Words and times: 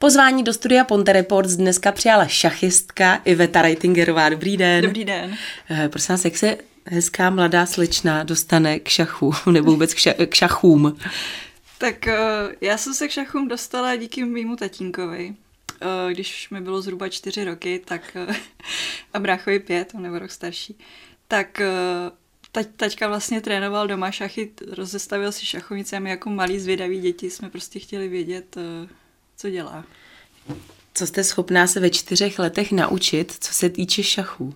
Pozvání 0.00 0.42
do 0.42 0.52
studia 0.52 0.84
Ponte 0.84 1.12
Reports 1.12 1.52
dneska 1.52 1.92
přijala 1.92 2.26
šachistka 2.26 3.14
Iveta 3.24 3.62
Reitingerová. 3.62 4.28
Dobrý 4.28 4.56
den. 4.56 4.84
Dobrý 4.84 5.04
den. 5.04 5.36
Eh, 5.70 5.88
prosím 5.88 6.12
vás, 6.12 6.24
jak 6.24 6.36
se 6.36 6.58
hezká 6.84 7.30
mladá 7.30 7.66
slečna 7.66 8.22
dostane 8.22 8.78
k 8.78 8.88
šachu, 8.88 9.32
nebo 9.50 9.70
vůbec 9.70 9.94
k, 9.94 9.96
ša- 9.96 10.26
k 10.26 10.34
šachům? 10.34 10.98
Tak 11.78 12.06
eh, 12.06 12.18
já 12.60 12.76
jsem 12.76 12.94
se 12.94 13.08
k 13.08 13.10
šachům 13.10 13.48
dostala 13.48 13.96
díky 13.96 14.24
mýmu 14.24 14.56
tatínkovi. 14.56 15.34
Eh, 15.80 16.12
když 16.14 16.50
mi 16.50 16.60
bylo 16.60 16.82
zhruba 16.82 17.08
čtyři 17.08 17.44
roky, 17.44 17.82
tak 17.84 18.16
a 19.12 19.18
bráchovi 19.18 19.58
pět, 19.58 19.92
on 19.94 20.02
nebo 20.02 20.18
rok 20.18 20.30
starší, 20.30 20.78
tak 21.28 21.60
tať, 22.52 22.66
taťka 22.76 23.08
vlastně 23.08 23.40
trénoval 23.40 23.86
doma 23.86 24.10
šachy, 24.10 24.50
rozestavil 24.72 25.32
si 25.32 25.46
šachovnice 25.46 25.96
a 25.96 26.00
my 26.00 26.10
jako 26.10 26.30
malí 26.30 26.58
zvědaví 26.58 27.00
děti 27.00 27.30
jsme 27.30 27.50
prostě 27.50 27.78
chtěli 27.78 28.08
vědět, 28.08 28.56
co 29.40 29.50
dělá. 29.50 29.84
Co 30.94 31.06
jste 31.06 31.24
schopná 31.24 31.66
se 31.66 31.80
ve 31.80 31.90
čtyřech 31.90 32.38
letech 32.38 32.72
naučit, 32.72 33.36
co 33.40 33.52
se 33.52 33.68
týče 33.68 34.02
šachů? 34.02 34.54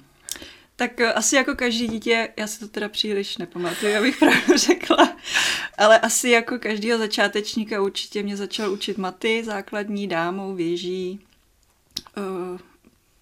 Tak 0.77 1.01
eh, 1.01 1.13
asi 1.13 1.37
jako 1.37 1.55
každý 1.55 1.89
dítě, 1.89 2.29
já 2.37 2.47
si 2.47 2.61
to 2.61 2.69
teda 2.69 2.89
příliš 2.89 3.39
nepamatuju, 3.39 3.97
abych 3.99 4.17
pravdu 4.19 4.57
řekla, 4.57 5.17
ale 5.79 5.99
asi 5.99 6.29
jako 6.29 6.59
každého 6.59 6.99
začátečníka 6.99 7.83
určitě 7.83 8.23
mě 8.23 8.37
začal 8.37 8.73
učit 8.73 8.99
maty, 8.99 9.45
základní, 9.45 10.09
dámou, 10.09 10.55
věží, 10.55 11.21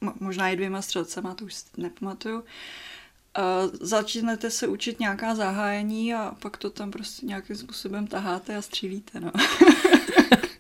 uh, 0.01 0.11
možná 0.21 0.49
i 0.49 0.57
dvěma 0.57 0.83
střelcema, 0.83 1.35
to 1.35 1.45
už 1.45 1.55
nepamatuju. 1.77 2.37
Uh, 2.37 2.45
začnete 3.81 4.51
se 4.51 4.67
učit 4.67 5.01
nějaká 5.01 5.35
zahájení 5.35 6.15
a 6.15 6.35
pak 6.39 6.57
to 6.57 6.71
tam 6.71 6.91
prostě 6.91 7.27
nějakým 7.27 7.57
způsobem 7.57 8.07
taháte 8.07 8.57
a 8.57 8.63
střílíte, 8.63 9.21
no. 9.21 9.33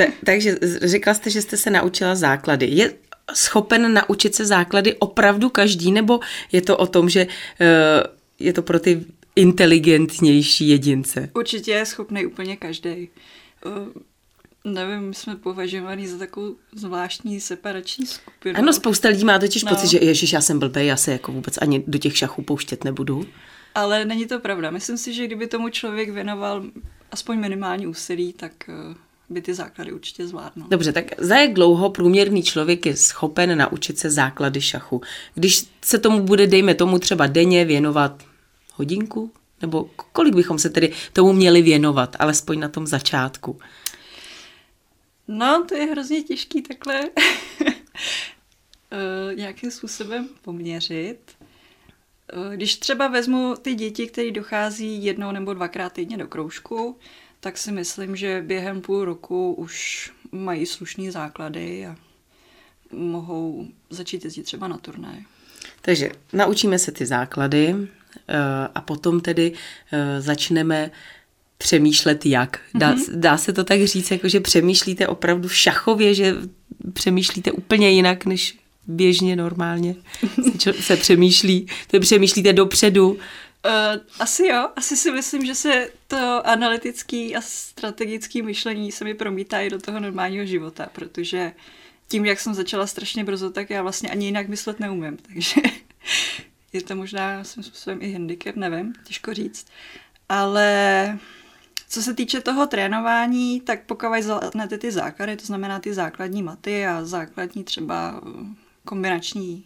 Ta, 0.00 0.12
takže 0.24 0.58
řekla 0.82 1.14
jste, 1.14 1.30
že 1.30 1.42
jste 1.42 1.56
se 1.56 1.70
naučila 1.70 2.14
základy. 2.14 2.66
Je 2.66 2.92
schopen 3.34 3.94
naučit 3.94 4.34
se 4.34 4.44
základy 4.44 4.94
opravdu 4.94 5.50
každý, 5.50 5.92
nebo 5.92 6.20
je 6.52 6.62
to 6.62 6.76
o 6.76 6.86
tom, 6.86 7.08
že 7.08 7.26
eh, 7.60 7.66
je 8.38 8.52
to 8.52 8.62
pro 8.62 8.80
ty 8.80 9.04
inteligentnější 9.36 10.68
jedince? 10.68 11.30
Určitě 11.34 11.70
je 11.70 11.86
schopný 11.86 12.26
úplně 12.26 12.56
každý. 12.56 12.90
Eh, 12.90 14.00
nevím, 14.64 15.08
my 15.08 15.14
jsme 15.14 15.36
považovaní 15.36 16.06
za 16.06 16.18
takovou 16.18 16.56
zvláštní 16.74 17.40
separační 17.40 18.06
skupinu. 18.06 18.58
Ano, 18.58 18.72
spousta 18.72 19.08
lidí 19.08 19.24
má 19.24 19.38
totiž 19.38 19.64
no. 19.64 19.70
pocit, 19.70 19.86
že 19.86 19.98
ježiš, 19.98 20.32
já 20.32 20.40
jsem 20.40 20.58
blbej, 20.58 20.86
já 20.86 20.96
se 20.96 21.12
jako 21.12 21.32
vůbec 21.32 21.58
ani 21.62 21.84
do 21.86 21.98
těch 21.98 22.16
šachů 22.16 22.42
pouštět 22.42 22.84
nebudu. 22.84 23.26
Ale 23.74 24.04
není 24.04 24.26
to 24.26 24.40
pravda. 24.40 24.70
Myslím 24.70 24.98
si, 24.98 25.14
že 25.14 25.26
kdyby 25.26 25.46
tomu 25.46 25.68
člověk 25.68 26.10
věnoval 26.10 26.64
aspoň 27.10 27.38
minimální 27.38 27.86
úsilí, 27.86 28.32
tak 28.32 28.52
eh, 28.68 28.94
by 29.30 29.42
ty 29.42 29.54
základy 29.54 29.92
určitě 29.92 30.26
zvládnul. 30.26 30.68
Dobře, 30.68 30.92
tak 30.92 31.04
za 31.18 31.36
jak 31.36 31.52
dlouho 31.52 31.90
průměrný 31.90 32.42
člověk 32.42 32.86
je 32.86 32.96
schopen 32.96 33.58
naučit 33.58 33.98
se 33.98 34.10
základy 34.10 34.60
šachu? 34.60 35.00
Když 35.34 35.66
se 35.82 35.98
tomu 35.98 36.20
bude, 36.20 36.46
dejme 36.46 36.74
tomu, 36.74 36.98
třeba 36.98 37.26
denně 37.26 37.64
věnovat 37.64 38.24
hodinku? 38.74 39.32
Nebo 39.62 39.90
kolik 40.12 40.34
bychom 40.34 40.58
se 40.58 40.70
tedy 40.70 40.92
tomu 41.12 41.32
měli 41.32 41.62
věnovat, 41.62 42.16
alespoň 42.18 42.60
na 42.60 42.68
tom 42.68 42.86
začátku? 42.86 43.58
No, 45.28 45.64
to 45.68 45.74
je 45.74 45.86
hrozně 45.86 46.22
těžký 46.22 46.62
takhle 46.62 47.00
uh, 47.00 47.68
nějakým 49.36 49.70
způsobem 49.70 50.28
poměřit. 50.42 51.18
Uh, 52.36 52.54
když 52.54 52.76
třeba 52.76 53.08
vezmu 53.08 53.54
ty 53.62 53.74
děti, 53.74 54.06
které 54.06 54.30
dochází 54.30 55.04
jednou 55.04 55.32
nebo 55.32 55.54
dvakrát 55.54 55.92
týdně 55.92 56.16
do 56.16 56.26
kroužku, 56.26 56.96
tak 57.40 57.58
si 57.58 57.72
myslím, 57.72 58.16
že 58.16 58.42
během 58.46 58.80
půl 58.80 59.04
roku 59.04 59.52
už 59.52 60.10
mají 60.32 60.66
slušné 60.66 61.12
základy 61.12 61.86
a 61.86 61.96
mohou 62.92 63.68
začít 63.90 64.24
jezdit 64.24 64.42
třeba 64.42 64.68
na 64.68 64.78
turné. 64.78 65.24
Takže 65.82 66.10
naučíme 66.32 66.78
se 66.78 66.92
ty 66.92 67.06
základy 67.06 67.74
eh, 68.28 68.36
a 68.74 68.80
potom 68.80 69.20
tedy 69.20 69.52
eh, 69.92 70.20
začneme 70.20 70.90
přemýšlet 71.58 72.26
jak. 72.26 72.60
Dá, 72.74 72.94
mm-hmm. 72.94 73.14
dá 73.14 73.36
se 73.36 73.52
to 73.52 73.64
tak 73.64 73.84
říct, 73.84 74.10
jako 74.10 74.28
že 74.28 74.40
přemýšlíte 74.40 75.08
opravdu 75.08 75.48
v 75.48 75.56
šachově, 75.56 76.14
že 76.14 76.34
přemýšlíte 76.92 77.52
úplně 77.52 77.90
jinak, 77.90 78.26
než 78.26 78.58
běžně 78.86 79.36
normálně 79.36 79.94
se, 80.58 80.72
se 80.72 80.96
přemýšlí. 80.96 81.66
To 81.90 82.00
přemýšlíte 82.00 82.52
dopředu, 82.52 83.18
Uh, 83.66 84.00
asi 84.18 84.46
jo, 84.46 84.68
asi 84.76 84.96
si 84.96 85.12
myslím, 85.12 85.46
že 85.46 85.54
se 85.54 85.90
to 86.06 86.46
analytický 86.46 87.36
a 87.36 87.40
strategický 87.40 88.42
myšlení 88.42 88.92
se 88.92 89.04
mi 89.04 89.14
promítá 89.14 89.60
i 89.60 89.70
do 89.70 89.78
toho 89.78 90.00
normálního 90.00 90.44
života, 90.44 90.88
protože 90.92 91.52
tím, 92.08 92.24
jak 92.24 92.40
jsem 92.40 92.54
začala 92.54 92.86
strašně 92.86 93.24
brzo, 93.24 93.50
tak 93.50 93.70
já 93.70 93.82
vlastně 93.82 94.10
ani 94.10 94.26
jinak 94.26 94.48
myslet 94.48 94.80
neumím, 94.80 95.16
takže 95.28 95.60
je 96.72 96.82
to 96.82 96.96
možná 96.96 97.44
svým 97.44 97.62
způsobem 97.64 97.98
i 98.02 98.12
handicap, 98.12 98.56
nevím, 98.56 98.94
těžko 99.04 99.34
říct. 99.34 99.66
Ale 100.28 101.18
co 101.88 102.02
se 102.02 102.14
týče 102.14 102.40
toho 102.40 102.66
trénování, 102.66 103.60
tak 103.60 103.82
pokud 103.86 104.06
zvládnete 104.20 104.78
ty 104.78 104.92
základy, 104.92 105.36
to 105.36 105.46
znamená 105.46 105.78
ty 105.78 105.94
základní 105.94 106.42
maty 106.42 106.86
a 106.86 107.04
základní 107.04 107.64
třeba 107.64 108.20
kombinační 108.84 109.64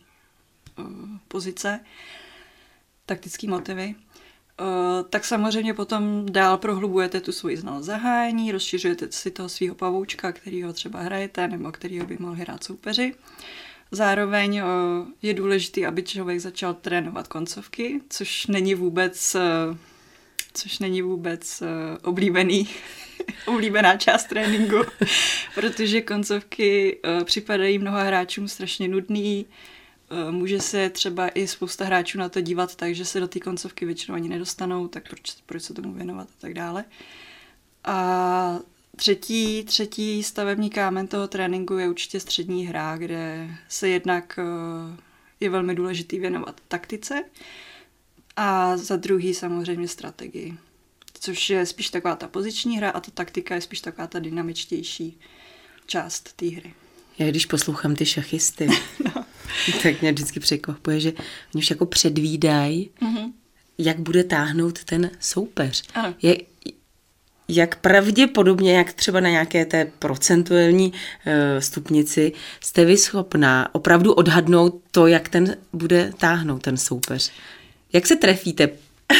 uh, 0.78 0.86
pozice, 1.28 1.80
taktické 3.06 3.48
motivy, 3.48 3.94
Uh, 4.60 5.08
tak 5.10 5.24
samozřejmě 5.24 5.74
potom 5.74 6.26
dál 6.26 6.58
prohlubujete 6.58 7.20
tu 7.20 7.32
svoji 7.32 7.56
znalost 7.56 7.84
zahájení, 7.84 8.52
rozšiřujete 8.52 9.06
si 9.10 9.30
toho 9.30 9.48
svého 9.48 9.74
pavoučka, 9.74 10.32
kterýho 10.32 10.72
třeba 10.72 11.00
hrajete 11.00 11.48
nebo 11.48 11.72
kterýho 11.72 12.06
by 12.06 12.16
mohli 12.20 12.40
hrát 12.40 12.64
soupeři. 12.64 13.14
Zároveň 13.90 14.62
uh, 14.62 14.68
je 15.22 15.34
důležité, 15.34 15.86
aby 15.86 16.02
člověk 16.02 16.40
začal 16.40 16.74
trénovat 16.74 17.28
koncovky, 17.28 18.00
což 18.10 18.46
není 18.46 18.74
vůbec, 18.74 19.34
uh, 19.34 19.76
což 20.52 20.78
není 20.78 21.02
vůbec 21.02 21.62
oblíbený, 22.02 22.68
oblíbená 23.46 23.96
část 23.96 24.24
tréninku, 24.24 24.76
protože 25.54 26.00
koncovky 26.00 27.00
připadají 27.24 27.78
mnoha 27.78 28.02
hráčům 28.02 28.48
strašně 28.48 28.88
nudný, 28.88 29.46
Eh, 29.46 29.48
může 30.30 30.60
se 30.60 30.90
třeba 30.90 31.28
i 31.28 31.46
spousta 31.46 31.84
hráčů 31.84 32.18
na 32.18 32.28
to 32.28 32.40
dívat 32.40 32.76
tak, 32.76 32.94
že 32.94 33.04
se 33.04 33.20
do 33.20 33.28
té 33.28 33.40
koncovky 33.40 33.86
většinou 33.86 34.14
ani 34.14 34.28
nedostanou, 34.28 34.88
tak 34.88 35.08
proč, 35.08 35.20
proč 35.46 35.62
se 35.62 35.74
tomu 35.74 35.92
věnovat 35.92 36.28
a 36.28 36.40
tak 36.40 36.54
dále. 36.54 36.84
A 37.84 38.58
třetí, 38.96 39.64
třetí 39.64 40.22
stavební 40.22 40.70
kámen 40.70 41.06
toho 41.06 41.28
tréninku 41.28 41.78
je 41.78 41.88
určitě 41.88 42.20
střední 42.20 42.66
hra, 42.66 42.96
kde 42.96 43.50
se 43.68 43.88
jednak 43.88 44.38
eh, 44.38 45.02
je 45.40 45.50
velmi 45.50 45.74
důležitý 45.74 46.18
věnovat 46.18 46.60
taktice 46.68 47.24
a 48.36 48.76
za 48.76 48.96
druhý 48.96 49.34
samozřejmě 49.34 49.88
strategii, 49.88 50.54
což 51.20 51.50
je 51.50 51.66
spíš 51.66 51.90
taková 51.90 52.16
ta 52.16 52.28
poziční 52.28 52.78
hra 52.78 52.90
a 52.90 53.00
ta 53.00 53.10
taktika 53.10 53.54
je 53.54 53.60
spíš 53.60 53.80
taková 53.80 54.06
ta 54.06 54.18
dynamičtější 54.18 55.20
část 55.86 56.32
té 56.32 56.46
hry. 56.46 56.74
Já 57.18 57.26
když 57.26 57.46
poslouchám 57.46 57.96
ty 57.96 58.06
šachisty, 58.06 58.68
no. 59.04 59.23
tak 59.82 60.00
mě 60.00 60.12
vždycky 60.12 60.40
překvapuje, 60.40 61.00
že 61.00 61.12
oni 61.54 61.62
už 61.62 61.70
jako 61.70 61.86
předvídají, 61.86 62.90
mm-hmm. 63.02 63.32
jak 63.78 64.00
bude 64.00 64.24
táhnout 64.24 64.84
ten 64.84 65.10
soupeř. 65.20 65.82
Ano. 65.94 66.14
Je, 66.22 66.36
jak 67.48 67.76
pravděpodobně, 67.76 68.76
jak 68.76 68.92
třeba 68.92 69.20
na 69.20 69.28
nějaké 69.28 69.64
té 69.64 69.92
procentuální 69.98 70.92
uh, 70.92 71.32
stupnici, 71.58 72.32
jste 72.60 72.84
vy 72.84 72.96
schopná 72.96 73.74
opravdu 73.74 74.12
odhadnout 74.12 74.82
to, 74.90 75.06
jak 75.06 75.28
ten 75.28 75.56
bude 75.72 76.12
táhnout 76.18 76.62
ten 76.62 76.76
soupeř? 76.76 77.32
Jak 77.92 78.06
se 78.06 78.16
trefíte? 78.16 78.68
uh, 78.68 79.18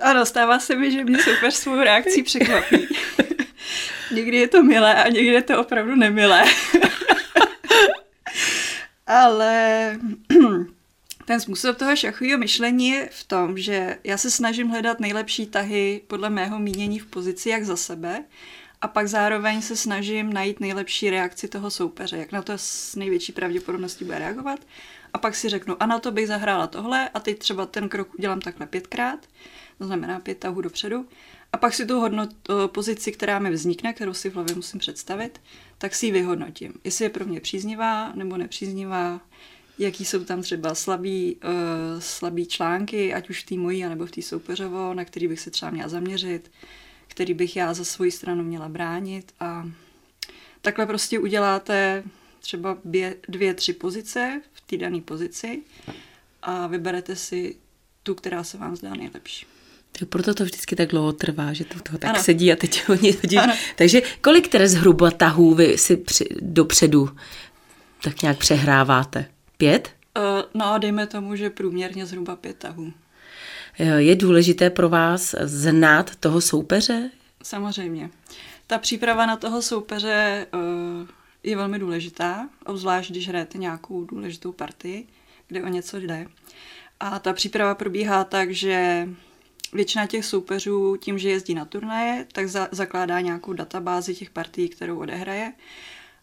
ano, 0.02 0.26
stává 0.26 0.58
se 0.58 0.76
mi, 0.76 0.92
že 0.92 1.04
mě 1.04 1.18
soupeř 1.18 1.54
svou 1.54 1.76
reakcí 1.76 2.22
překvapí. 2.22 2.86
někdy 4.14 4.36
je 4.36 4.48
to 4.48 4.62
milé 4.62 4.94
a 4.94 5.08
někdy 5.08 5.32
je 5.32 5.42
to 5.42 5.60
opravdu 5.60 5.96
nemilé. 5.96 6.44
Ale 9.10 9.98
ten 11.24 11.40
způsob 11.40 11.76
toho 11.76 11.96
šachového 11.96 12.38
myšlení 12.38 12.88
je 12.88 13.08
v 13.12 13.24
tom, 13.24 13.58
že 13.58 13.98
já 14.04 14.16
se 14.16 14.30
snažím 14.30 14.68
hledat 14.68 15.00
nejlepší 15.00 15.46
tahy 15.46 16.00
podle 16.06 16.30
mého 16.30 16.58
mínění 16.58 16.98
v 16.98 17.06
pozici 17.06 17.48
jak 17.48 17.64
za 17.64 17.76
sebe 17.76 18.24
a 18.80 18.88
pak 18.88 19.08
zároveň 19.08 19.62
se 19.62 19.76
snažím 19.76 20.32
najít 20.32 20.60
nejlepší 20.60 21.10
reakci 21.10 21.48
toho 21.48 21.70
soupeře, 21.70 22.16
jak 22.16 22.32
na 22.32 22.42
to 22.42 22.52
s 22.56 22.96
největší 22.96 23.32
pravděpodobností 23.32 24.04
bude 24.04 24.18
reagovat. 24.18 24.60
A 25.12 25.18
pak 25.18 25.34
si 25.34 25.48
řeknu, 25.48 25.82
a 25.82 25.86
na 25.86 25.98
to 25.98 26.10
bych 26.10 26.28
zahrála 26.28 26.66
tohle 26.66 27.08
a 27.08 27.20
teď 27.20 27.38
třeba 27.38 27.66
ten 27.66 27.88
krok 27.88 28.14
udělám 28.18 28.40
takhle 28.40 28.66
pětkrát, 28.66 29.26
to 29.78 29.86
znamená 29.86 30.20
pět 30.20 30.38
tahů 30.38 30.60
dopředu. 30.60 31.06
A 31.52 31.56
pak 31.56 31.74
si 31.74 31.86
tu 31.86 32.00
hodnot, 32.00 32.30
pozici, 32.66 33.12
která 33.12 33.38
mi 33.38 33.50
vznikne, 33.50 33.92
kterou 33.92 34.14
si 34.14 34.30
v 34.30 34.34
hlavě 34.34 34.54
musím 34.54 34.80
představit, 34.80 35.40
tak 35.78 35.94
si 35.94 36.06
ji 36.06 36.12
vyhodnotím. 36.12 36.72
Jestli 36.84 37.04
je 37.04 37.08
pro 37.08 37.24
mě 37.24 37.40
příznivá 37.40 38.12
nebo 38.14 38.36
nepříznivá, 38.36 39.20
jaký 39.78 40.04
jsou 40.04 40.24
tam 40.24 40.42
třeba 40.42 40.74
slabý, 40.74 41.36
uh, 41.36 42.00
slabý 42.00 42.46
články, 42.46 43.14
ať 43.14 43.30
už 43.30 43.42
v 43.42 43.46
té 43.46 43.54
mojí, 43.54 43.82
nebo 43.82 44.06
v 44.06 44.10
té 44.10 44.22
soupeřovo, 44.22 44.94
na 44.94 45.04
který 45.04 45.28
bych 45.28 45.40
se 45.40 45.50
třeba 45.50 45.70
měla 45.70 45.88
zaměřit, 45.88 46.50
který 47.08 47.34
bych 47.34 47.56
já 47.56 47.74
za 47.74 47.84
svoji 47.84 48.10
stranu 48.10 48.42
měla 48.42 48.68
bránit 48.68 49.32
a 49.40 49.70
takhle 50.60 50.86
prostě 50.86 51.18
uděláte 51.18 52.02
třeba 52.40 52.78
dvě, 52.84 53.16
dvě 53.28 53.54
tři 53.54 53.72
pozice 53.72 54.42
v 54.52 54.60
té 54.60 54.76
dané 54.76 55.00
pozici 55.00 55.62
a 56.42 56.66
vyberete 56.66 57.16
si 57.16 57.56
tu, 58.02 58.14
která 58.14 58.44
se 58.44 58.58
vám 58.58 58.76
zdá 58.76 58.94
nejlepší. 58.94 59.46
Tak 59.92 60.08
proto 60.08 60.34
to 60.34 60.44
vždycky 60.44 60.76
tak 60.76 60.88
dlouho 60.88 61.12
trvá, 61.12 61.52
že 61.52 61.64
to 61.64 61.80
toho 61.80 61.98
tak 61.98 62.10
ano. 62.10 62.22
sedí 62.22 62.52
a 62.52 62.56
teď 62.56 62.88
oni 62.88 63.12
hodí. 63.12 63.38
Takže 63.76 64.02
kolik 64.20 64.48
které 64.48 64.68
zhruba 64.68 65.10
tahů 65.10 65.54
vy 65.54 65.78
si 65.78 65.96
při, 65.96 66.24
dopředu 66.40 67.08
tak 68.02 68.22
nějak 68.22 68.38
přehráváte? 68.38 69.26
Pět? 69.56 69.90
Uh, 70.18 70.60
no, 70.60 70.78
dejme 70.78 71.06
tomu, 71.06 71.36
že 71.36 71.50
průměrně 71.50 72.06
zhruba 72.06 72.36
pět 72.36 72.56
tahů. 72.56 72.92
Je 73.96 74.16
důležité 74.16 74.70
pro 74.70 74.88
vás 74.88 75.34
znát 75.40 76.16
toho 76.16 76.40
soupeře? 76.40 77.10
Samozřejmě. 77.42 78.10
Ta 78.66 78.78
příprava 78.78 79.26
na 79.26 79.36
toho 79.36 79.62
soupeře 79.62 80.46
uh, 80.54 81.08
je 81.42 81.56
velmi 81.56 81.78
důležitá, 81.78 82.48
obzvlášť 82.66 83.10
když 83.10 83.28
hrajete 83.28 83.58
nějakou 83.58 84.04
důležitou 84.04 84.52
partii, 84.52 85.08
kde 85.48 85.62
o 85.62 85.68
něco 85.68 86.00
jde. 86.00 86.26
A 87.00 87.18
ta 87.18 87.32
příprava 87.32 87.74
probíhá 87.74 88.24
tak, 88.24 88.50
že 88.50 89.08
většina 89.72 90.06
těch 90.06 90.24
soupeřů 90.24 90.96
tím, 90.96 91.18
že 91.18 91.30
jezdí 91.30 91.54
na 91.54 91.64
turnaje, 91.64 92.26
tak 92.32 92.48
za, 92.48 92.68
zakládá 92.72 93.20
nějakou 93.20 93.52
databázi 93.52 94.14
těch 94.14 94.30
partií, 94.30 94.68
kterou 94.68 94.98
odehraje. 94.98 95.52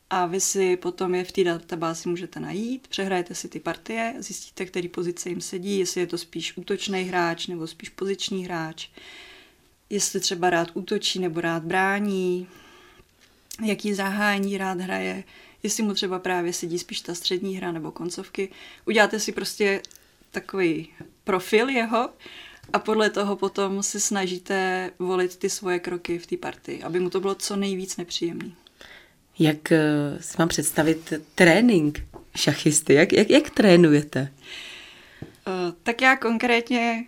A 0.09 0.25
vy 0.25 0.39
si 0.39 0.77
potom 0.77 1.15
je 1.15 1.23
v 1.23 1.31
té 1.31 1.43
databázi 1.43 2.09
můžete 2.09 2.39
najít, 2.39 2.87
přehrajete 2.87 3.35
si 3.35 3.49
ty 3.49 3.59
partie, 3.59 4.13
zjistíte, 4.17 4.65
který 4.65 4.87
pozice 4.87 5.29
jim 5.29 5.41
sedí, 5.41 5.79
jestli 5.79 6.01
je 6.01 6.07
to 6.07 6.17
spíš 6.17 6.57
útočný 6.57 7.03
hráč 7.03 7.47
nebo 7.47 7.67
spíš 7.67 7.89
poziční 7.89 8.45
hráč, 8.45 8.89
jestli 9.89 10.19
třeba 10.19 10.49
rád 10.49 10.67
útočí 10.73 11.19
nebo 11.19 11.41
rád 11.41 11.63
brání, 11.63 12.47
jaký 13.65 13.93
zahájení 13.93 14.57
rád 14.57 14.81
hraje, 14.81 15.23
jestli 15.63 15.83
mu 15.83 15.93
třeba 15.93 16.19
právě 16.19 16.53
sedí 16.53 16.79
spíš 16.79 17.01
ta 17.01 17.15
střední 17.15 17.57
hra 17.57 17.71
nebo 17.71 17.91
koncovky. 17.91 18.49
Uděláte 18.85 19.19
si 19.19 19.31
prostě 19.31 19.81
takový 20.31 20.89
profil 21.23 21.69
jeho 21.69 22.09
a 22.73 22.79
podle 22.79 23.09
toho 23.09 23.35
potom 23.35 23.83
se 23.83 23.99
snažíte 23.99 24.91
volit 24.99 25.35
ty 25.35 25.49
svoje 25.49 25.79
kroky 25.79 26.19
v 26.19 26.27
té 26.27 26.37
partii, 26.37 26.83
aby 26.83 26.99
mu 26.99 27.09
to 27.09 27.19
bylo 27.19 27.35
co 27.35 27.55
nejvíc 27.55 27.97
nepříjemný. 27.97 28.55
Jak 29.39 29.71
eh, 29.71 29.79
si 30.19 30.35
mám 30.39 30.47
představit 30.47 31.13
trénink 31.35 32.03
šachisty? 32.35 32.93
Jak, 32.93 33.13
jak, 33.13 33.29
jak 33.29 33.49
trénujete? 33.49 34.33
Uh, 35.21 35.73
tak 35.83 36.01
já 36.01 36.15
konkrétně, 36.15 37.05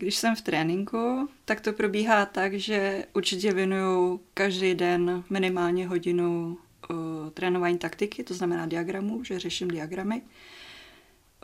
když 0.00 0.16
jsem 0.16 0.36
v 0.36 0.40
tréninku, 0.40 1.28
tak 1.44 1.60
to 1.60 1.72
probíhá 1.72 2.26
tak, 2.26 2.54
že 2.54 3.04
určitě 3.12 3.52
věnuju 3.52 4.20
každý 4.34 4.74
den 4.74 5.24
minimálně 5.30 5.86
hodinu 5.86 6.58
uh, 6.90 7.30
trénování 7.30 7.78
taktiky, 7.78 8.24
to 8.24 8.34
znamená 8.34 8.66
diagramů, 8.66 9.24
že 9.24 9.38
řeším 9.38 9.68
diagramy. 9.68 10.22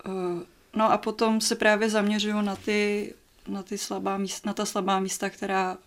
Uh, 0.07 0.43
no 0.77 0.93
a 0.93 0.99
potom 0.99 1.41
se 1.41 1.57
právě 1.57 1.91
zaměřuju 1.91 2.41
na 2.41 2.57
ty 2.57 3.13
na, 3.49 3.63
ty 3.63 3.79
slabá 3.79 4.19
místa, 4.19 4.43
na 4.47 4.55
ta 4.55 4.67
slabá 4.67 5.01
místa, 5.01 5.31
která 5.31 5.79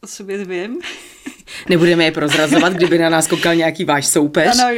o 0.00 0.06
sobě 0.06 0.44
vím. 0.44 0.78
Nebudeme 1.68 2.04
je 2.04 2.12
prozrazovat, 2.12 2.72
kdyby 2.72 2.98
na 2.98 3.08
nás 3.08 3.26
koukal 3.26 3.54
nějaký 3.54 3.84
váš 3.84 4.06
soupeř. 4.06 4.58
Ano, 4.58 4.74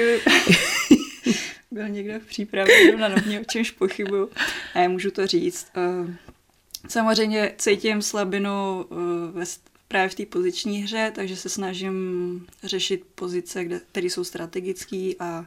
byl 1.70 1.88
někdo 1.88 2.20
v 2.20 2.26
přípravě, 2.26 2.96
na 2.96 3.08
mě, 3.26 3.40
o 3.40 3.44
čemž 3.44 3.70
pochybuju. 3.70 4.30
Ne, 4.74 4.88
můžu 4.88 5.10
to 5.10 5.26
říct. 5.26 5.66
Samozřejmě 6.88 7.54
cítím 7.58 8.02
slabinu 8.02 8.86
eh, 9.42 9.46
právě 9.88 10.08
v 10.08 10.14
té 10.14 10.26
poziční 10.26 10.82
hře, 10.82 11.12
takže 11.14 11.36
se 11.36 11.48
snažím 11.48 12.46
řešit 12.64 13.06
pozice, 13.14 13.64
které 13.64 14.06
jsou 14.06 14.24
strategické 14.24 15.10
a 15.20 15.46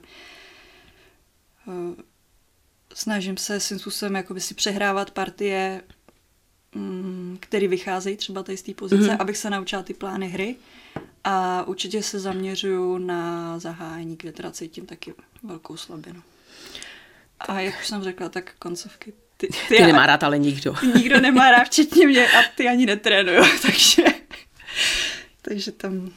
eh, 1.68 2.03
snažím 2.94 3.38
se 3.38 3.59
svým 3.59 3.80
způsobem 3.80 4.15
jakoby 4.15 4.41
si 4.41 4.53
přehrávat 4.53 5.12
partie 5.12 5.81
Mm, 6.75 7.38
který 7.39 7.68
vycházejí 7.68 8.18
třeba 8.18 8.44
tady 8.44 8.57
z 8.57 8.62
té 8.62 8.74
pozice, 8.74 9.03
mm-hmm. 9.03 9.18
abych 9.19 9.38
se 9.38 9.50
naučila 9.50 9.83
ty 9.83 9.94
plány 9.94 10.27
hry. 10.27 10.56
A 11.24 11.63
určitě 11.63 12.03
se 12.03 12.19
zaměřuju 12.19 12.97
na 12.97 13.59
zahájení, 13.59 14.18
kde 14.18 14.31
teda 14.31 14.51
cítím 14.51 14.86
taky 14.86 15.13
velkou 15.44 15.77
slabinu. 15.77 16.24
A 17.39 17.59
jak 17.59 17.79
už 17.79 17.88
jsem 17.88 18.03
řekla, 18.03 18.29
tak 18.29 18.56
koncovky 18.59 19.13
ty, 19.38 19.47
ty, 19.47 19.75
ty 19.75 19.83
nemá 19.83 20.06
rád 20.06 20.24
ale 20.24 20.39
nikdo. 20.39 20.75
Nikdo 20.95 21.21
nemá 21.21 21.51
rád, 21.51 21.63
včetně 21.63 22.07
mě 22.07 22.27
a 22.27 22.41
ty 22.56 22.68
ani 22.68 22.85
netrénuju, 22.85 23.44
takže, 23.62 24.03
takže 25.41 25.71
tam 25.71 26.12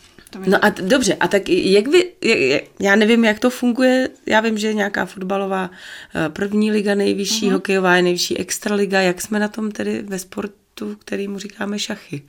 No 0.46 0.64
a 0.64 0.68
dobře, 0.68 1.14
a 1.14 1.28
tak 1.28 1.48
jak 1.48 1.86
vy, 1.86 2.12
jak, 2.22 2.62
já 2.80 2.96
nevím, 2.96 3.24
jak 3.24 3.38
to 3.38 3.50
funguje, 3.50 4.08
já 4.26 4.40
vím, 4.40 4.58
že 4.58 4.66
je 4.66 4.74
nějaká 4.74 5.06
fotbalová 5.06 5.70
eh, 6.14 6.28
první 6.28 6.70
liga 6.70 6.94
nejvyšší, 6.94 7.46
uh-huh. 7.46 7.52
hokejová 7.52 7.96
je 7.96 8.02
nejvyšší 8.02 8.38
extraliga, 8.38 9.00
jak 9.00 9.20
jsme 9.20 9.38
na 9.38 9.48
tom 9.48 9.70
tedy 9.70 10.02
ve 10.02 10.18
sportu, 10.18 10.96
který 10.98 11.28
mu 11.28 11.38
říkáme 11.38 11.78
šachy? 11.78 12.22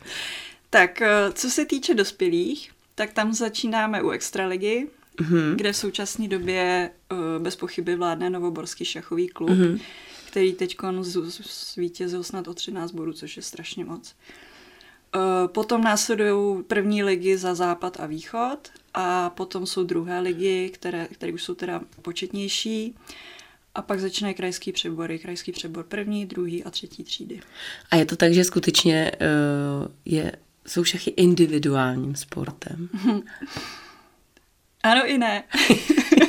Tak, 0.70 1.02
eh, 1.02 1.10
co 1.34 1.50
se 1.50 1.66
týče 1.66 1.94
dospělých, 1.94 2.72
tak 2.96 3.14
tam 3.14 3.34
začínáme 3.34 4.02
u 4.02 4.10
extraligy, 4.10 4.88
uh-huh. 5.20 5.56
kde 5.56 5.74
v 5.74 5.78
současné 5.78 6.28
době 6.28 6.90
uh, 7.12 7.44
bez 7.44 7.56
pochyby 7.56 7.96
vládne 7.96 8.30
Novoborský 8.30 8.86
šachový 8.86 9.28
klub, 9.28 9.50
uh-huh. 9.50 9.80
Který 10.38 10.54
teď 10.54 10.78
zvítězil 11.74 12.24
snad 12.24 12.48
o 12.48 12.54
13 12.54 12.92
bodů, 12.92 13.14
což 13.14 13.38
je 13.38 13.44
strašně 13.44 13.86
moc. 13.86 14.16
Eh, 15.16 15.48
potom 15.48 15.84
následují 15.84 16.64
první 16.64 17.04
ligy 17.04 17.38
za 17.38 17.56
západ 17.56 18.00
a 18.00 18.06
východ 18.06 18.72
a 18.94 19.30
potom 19.30 19.66
jsou 19.66 19.84
druhé 19.84 20.20
ligy, 20.20 20.70
které, 20.70 21.08
které 21.08 21.34
už 21.34 21.44
jsou 21.44 21.56
teda 21.56 21.82
početnější. 22.02 22.96
A 23.76 23.82
pak 23.82 24.00
začínají 24.00 24.36
krajský 24.36 24.72
přebory. 24.72 25.20
Krajský 25.20 25.52
přebor 25.52 25.84
první, 25.84 26.26
druhý 26.26 26.64
a 26.64 26.70
třetí 26.70 27.04
třídy. 27.04 27.40
A 27.92 27.96
je 27.96 28.06
to 28.06 28.16
tak, 28.16 28.34
že 28.34 28.44
skutečně 28.44 29.12
uh, 29.22 29.88
je, 30.06 30.32
jsou 30.68 30.84
šachy 30.84 31.10
individuálním 31.10 32.16
sportem? 32.16 32.90
ano 34.84 35.10
i 35.10 35.18
ne. 35.18 35.44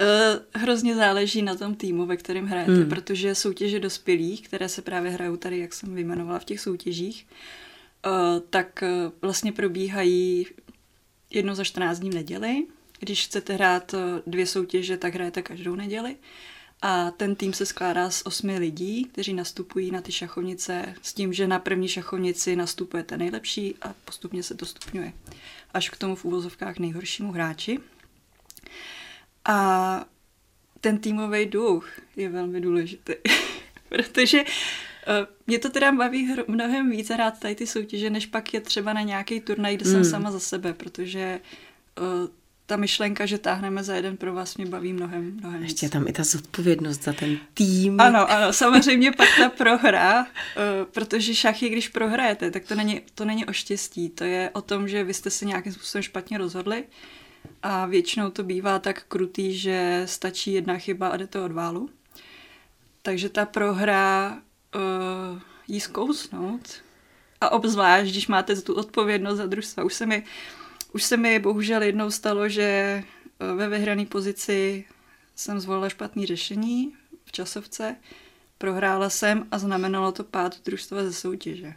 Uh, 0.00 0.60
hrozně 0.62 0.96
záleží 0.96 1.42
na 1.42 1.54
tom 1.54 1.74
týmu, 1.74 2.06
ve 2.06 2.16
kterém 2.16 2.46
hrajete, 2.46 2.72
hmm. 2.72 2.88
protože 2.88 3.34
soutěže 3.34 3.80
dospělých, 3.80 4.48
které 4.48 4.68
se 4.68 4.82
právě 4.82 5.10
hrajou 5.10 5.36
tady, 5.36 5.58
jak 5.58 5.74
jsem 5.74 5.94
vyjmenovala 5.94 6.38
v 6.38 6.44
těch 6.44 6.60
soutěžích, 6.60 7.26
uh, 8.06 8.12
tak 8.50 8.82
uh, 8.82 9.12
vlastně 9.22 9.52
probíhají 9.52 10.46
jedno 11.30 11.54
za 11.54 11.64
14 11.64 11.98
dní 11.98 12.10
v 12.10 12.14
neděli. 12.14 12.66
Když 12.98 13.24
chcete 13.24 13.54
hrát 13.54 13.94
dvě 14.26 14.46
soutěže, 14.46 14.96
tak 14.96 15.14
hrajete 15.14 15.42
každou 15.42 15.74
neděli. 15.74 16.16
A 16.82 17.10
ten 17.10 17.36
tým 17.36 17.52
se 17.52 17.66
skládá 17.66 18.10
z 18.10 18.22
osmi 18.24 18.58
lidí, 18.58 19.04
kteří 19.04 19.34
nastupují 19.34 19.90
na 19.90 20.00
ty 20.00 20.12
šachovnice 20.12 20.94
s 21.02 21.14
tím, 21.14 21.32
že 21.32 21.46
na 21.46 21.58
první 21.58 21.88
šachovnici 21.88 22.56
nastupujete 22.56 23.16
nejlepší 23.16 23.74
a 23.82 23.94
postupně 24.04 24.42
se 24.42 24.54
to 24.54 24.66
stupňuje. 24.66 25.12
Až 25.74 25.90
k 25.90 25.96
tomu 25.96 26.16
v 26.16 26.24
úvozovkách 26.24 26.78
nejhoršímu 26.78 27.32
hráči. 27.32 27.78
A 29.46 30.04
ten 30.80 30.98
týmový 30.98 31.46
duch 31.46 31.88
je 32.16 32.28
velmi 32.28 32.60
důležitý, 32.60 33.12
protože 33.88 34.42
uh, 34.42 34.48
mě 35.46 35.58
to 35.58 35.70
teda 35.70 35.92
baví 35.92 36.26
hro, 36.26 36.44
mnohem 36.48 36.90
více 36.90 37.14
hrát 37.14 37.40
tady 37.40 37.54
ty 37.54 37.66
soutěže, 37.66 38.10
než 38.10 38.26
pak 38.26 38.54
je 38.54 38.60
třeba 38.60 38.92
na 38.92 39.00
nějaký 39.00 39.40
turnaj, 39.40 39.76
kde 39.76 39.84
mm. 39.84 39.90
jsem 39.90 40.00
hmm. 40.00 40.10
sama 40.10 40.30
za 40.30 40.40
sebe, 40.40 40.72
protože 40.72 41.40
uh, 42.00 42.28
ta 42.66 42.76
myšlenka, 42.76 43.26
že 43.26 43.38
táhneme 43.38 43.84
za 43.84 43.94
jeden 43.94 44.16
pro 44.16 44.34
vás, 44.34 44.56
mě 44.56 44.66
baví 44.66 44.92
mnohem, 44.92 45.36
mnohem 45.40 45.62
Ještě 45.62 45.86
víc. 45.86 45.92
tam 45.92 46.08
i 46.08 46.12
ta 46.12 46.24
zodpovědnost 46.24 47.02
za 47.02 47.12
ten 47.12 47.38
tým. 47.54 48.00
Ano, 48.00 48.30
ano, 48.30 48.52
samozřejmě 48.52 49.12
pak 49.12 49.28
ta 49.38 49.48
prohra, 49.48 50.20
uh, 50.22 50.26
protože 50.92 51.34
šachy, 51.34 51.68
když 51.68 51.88
prohrajete, 51.88 52.50
tak 52.50 52.64
to 52.64 52.74
není, 52.74 53.00
to 53.14 53.24
není 53.24 53.46
o 53.46 53.52
štěstí, 53.52 54.08
to 54.08 54.24
je 54.24 54.50
o 54.52 54.62
tom, 54.62 54.88
že 54.88 55.04
vy 55.04 55.14
jste 55.14 55.30
se 55.30 55.44
nějakým 55.44 55.72
způsobem 55.72 56.02
špatně 56.02 56.38
rozhodli, 56.38 56.84
a 57.62 57.86
většinou 57.86 58.30
to 58.30 58.42
bývá 58.42 58.78
tak 58.78 59.04
krutý, 59.08 59.58
že 59.58 60.02
stačí 60.04 60.52
jedna 60.52 60.78
chyba 60.78 61.08
a 61.08 61.16
jde 61.16 61.26
to 61.26 61.44
od 61.44 61.52
válu. 61.52 61.90
Takže 63.02 63.28
ta 63.28 63.44
prohra 63.46 64.38
uh, 64.74 65.40
jí 65.68 65.80
zkousnout. 65.80 66.74
A 67.40 67.48
obzvlášť, 67.52 68.10
když 68.10 68.26
máte 68.26 68.56
tu 68.56 68.74
odpovědnost 68.74 69.36
za 69.36 69.46
družstva. 69.46 69.84
Už 69.84 69.94
se 69.94 70.06
mi, 70.06 70.24
už 70.92 71.02
se 71.02 71.16
mi 71.16 71.38
bohužel 71.38 71.82
jednou 71.82 72.10
stalo, 72.10 72.48
že 72.48 73.02
uh, 73.40 73.58
ve 73.58 73.68
vyhrané 73.68 74.06
pozici 74.06 74.84
jsem 75.34 75.60
zvolila 75.60 75.88
špatné 75.88 76.26
řešení 76.26 76.92
v 77.24 77.32
časovce, 77.32 77.96
prohrála 78.58 79.10
jsem 79.10 79.46
a 79.50 79.58
znamenalo 79.58 80.12
to 80.12 80.24
pád 80.24 80.64
družstva 80.64 81.04
ze 81.04 81.12
soutěže. 81.12 81.74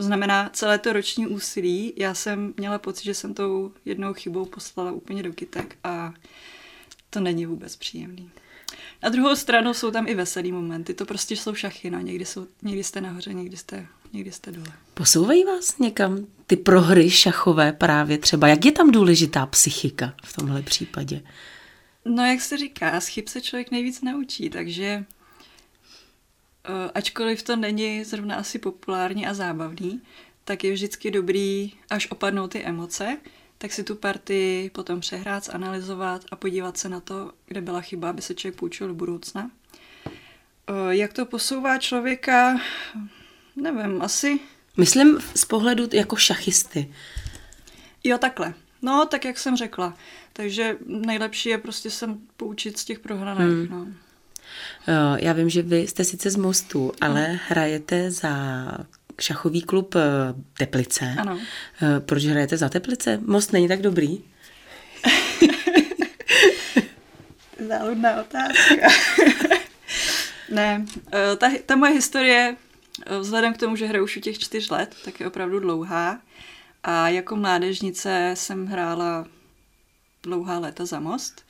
To 0.00 0.04
znamená, 0.04 0.50
celé 0.52 0.78
to 0.78 0.92
roční 0.92 1.26
úsilí, 1.26 1.92
já 1.96 2.14
jsem 2.14 2.54
měla 2.56 2.78
pocit, 2.78 3.04
že 3.04 3.14
jsem 3.14 3.34
tou 3.34 3.72
jednou 3.84 4.12
chybou 4.14 4.44
poslala 4.44 4.92
úplně 4.92 5.22
do 5.22 5.32
kytek 5.32 5.76
a 5.84 6.12
to 7.10 7.20
není 7.20 7.46
vůbec 7.46 7.76
příjemný. 7.76 8.30
Na 9.02 9.08
druhou 9.08 9.36
stranu 9.36 9.74
jsou 9.74 9.90
tam 9.90 10.08
i 10.08 10.14
veselý 10.14 10.52
momenty, 10.52 10.94
to 10.94 11.04
prostě 11.04 11.36
jsou 11.36 11.54
šachy, 11.54 11.90
no. 11.90 12.00
někdy, 12.00 12.24
jsou, 12.24 12.46
někdy 12.62 12.84
jste 12.84 13.00
nahoře, 13.00 13.34
někdy 13.34 13.56
jste 13.56 13.86
někdy 14.12 14.32
jste 14.32 14.52
dole. 14.52 14.72
Posouvají 14.94 15.44
vás 15.44 15.78
někam 15.78 16.26
ty 16.46 16.56
prohry 16.56 17.10
šachové 17.10 17.72
právě 17.72 18.18
třeba? 18.18 18.48
Jak 18.48 18.64
je 18.64 18.72
tam 18.72 18.90
důležitá 18.90 19.46
psychika 19.46 20.14
v 20.24 20.32
tomhle 20.32 20.62
případě? 20.62 21.22
No, 22.04 22.26
jak 22.26 22.40
se 22.40 22.56
říká, 22.56 23.00
z 23.00 23.06
chyb 23.06 23.24
se 23.28 23.40
člověk 23.40 23.70
nejvíc 23.70 24.02
naučí, 24.02 24.50
takže 24.50 25.04
ačkoliv 26.94 27.42
to 27.42 27.56
není 27.56 28.04
zrovna 28.04 28.36
asi 28.36 28.58
populární 28.58 29.26
a 29.26 29.34
zábavný, 29.34 30.00
tak 30.44 30.64
je 30.64 30.72
vždycky 30.72 31.10
dobrý, 31.10 31.72
až 31.90 32.10
opadnou 32.10 32.48
ty 32.48 32.64
emoce, 32.64 33.18
tak 33.58 33.72
si 33.72 33.84
tu 33.84 33.94
partii 33.94 34.70
potom 34.70 35.00
přehrát, 35.00 35.50
analyzovat 35.52 36.24
a 36.30 36.36
podívat 36.36 36.76
se 36.76 36.88
na 36.88 37.00
to, 37.00 37.32
kde 37.46 37.60
byla 37.60 37.80
chyba, 37.80 38.10
aby 38.10 38.22
se 38.22 38.34
člověk 38.34 38.58
poučil 38.58 38.88
do 38.88 38.94
budoucna. 38.94 39.50
Eh, 40.06 40.96
jak 40.96 41.12
to 41.12 41.26
posouvá 41.26 41.78
člověka, 41.78 42.60
nevím, 43.56 44.02
asi... 44.02 44.40
Myslím 44.76 45.18
z 45.34 45.44
pohledu 45.44 45.88
jako 45.92 46.16
šachisty. 46.16 46.94
Jo, 48.04 48.18
takhle. 48.18 48.54
No, 48.82 49.06
tak 49.06 49.24
jak 49.24 49.38
jsem 49.38 49.56
řekla. 49.56 49.96
Takže 50.32 50.78
nejlepší 50.86 51.48
je 51.48 51.58
prostě 51.58 51.90
se 51.90 52.08
poučit 52.36 52.78
z 52.78 52.84
těch 52.84 52.98
prohranek. 52.98 53.48
Hmm. 53.48 53.68
No. 53.70 53.86
Eh, 54.88 55.24
já 55.24 55.32
vím, 55.32 55.50
že 55.50 55.62
vy 55.62 55.78
jste 55.78 56.04
sice 56.04 56.30
z 56.30 56.36
Mostu, 56.36 56.92
ale 57.00 57.24
hmm. 57.26 57.38
hrajete 57.48 58.10
za 58.10 58.32
šachový 59.20 59.62
klub 59.62 59.94
eh, 59.94 60.00
Teplice. 60.58 61.14
Ano. 61.18 61.38
Proč 61.98 62.24
hrajete 62.24 62.56
za 62.56 62.68
Teplice? 62.68 63.20
Most 63.26 63.52
není 63.52 63.68
tak 63.68 63.82
dobrý? 63.82 64.18
Záludná 67.68 68.20
otázka. 68.20 68.88
Ne, 70.50 70.84
eh, 71.12 71.36
ta, 71.36 71.50
ta 71.66 71.76
moje 71.76 71.92
historie, 71.92 72.56
eh, 73.06 73.18
vzhledem 73.18 73.54
k 73.54 73.58
tomu, 73.58 73.76
že 73.76 73.86
hraju 73.86 74.04
už 74.04 74.16
u 74.16 74.20
těch 74.20 74.38
čtyř 74.38 74.70
let, 74.70 74.96
tak 75.04 75.20
je 75.20 75.26
opravdu 75.26 75.60
dlouhá. 75.60 76.20
A 76.82 77.08
jako 77.08 77.36
mládežnice 77.36 78.30
jsem 78.34 78.66
hrála 78.66 79.26
dlouhá 80.22 80.58
léta 80.58 80.84
za 80.84 81.00
most. 81.00 81.44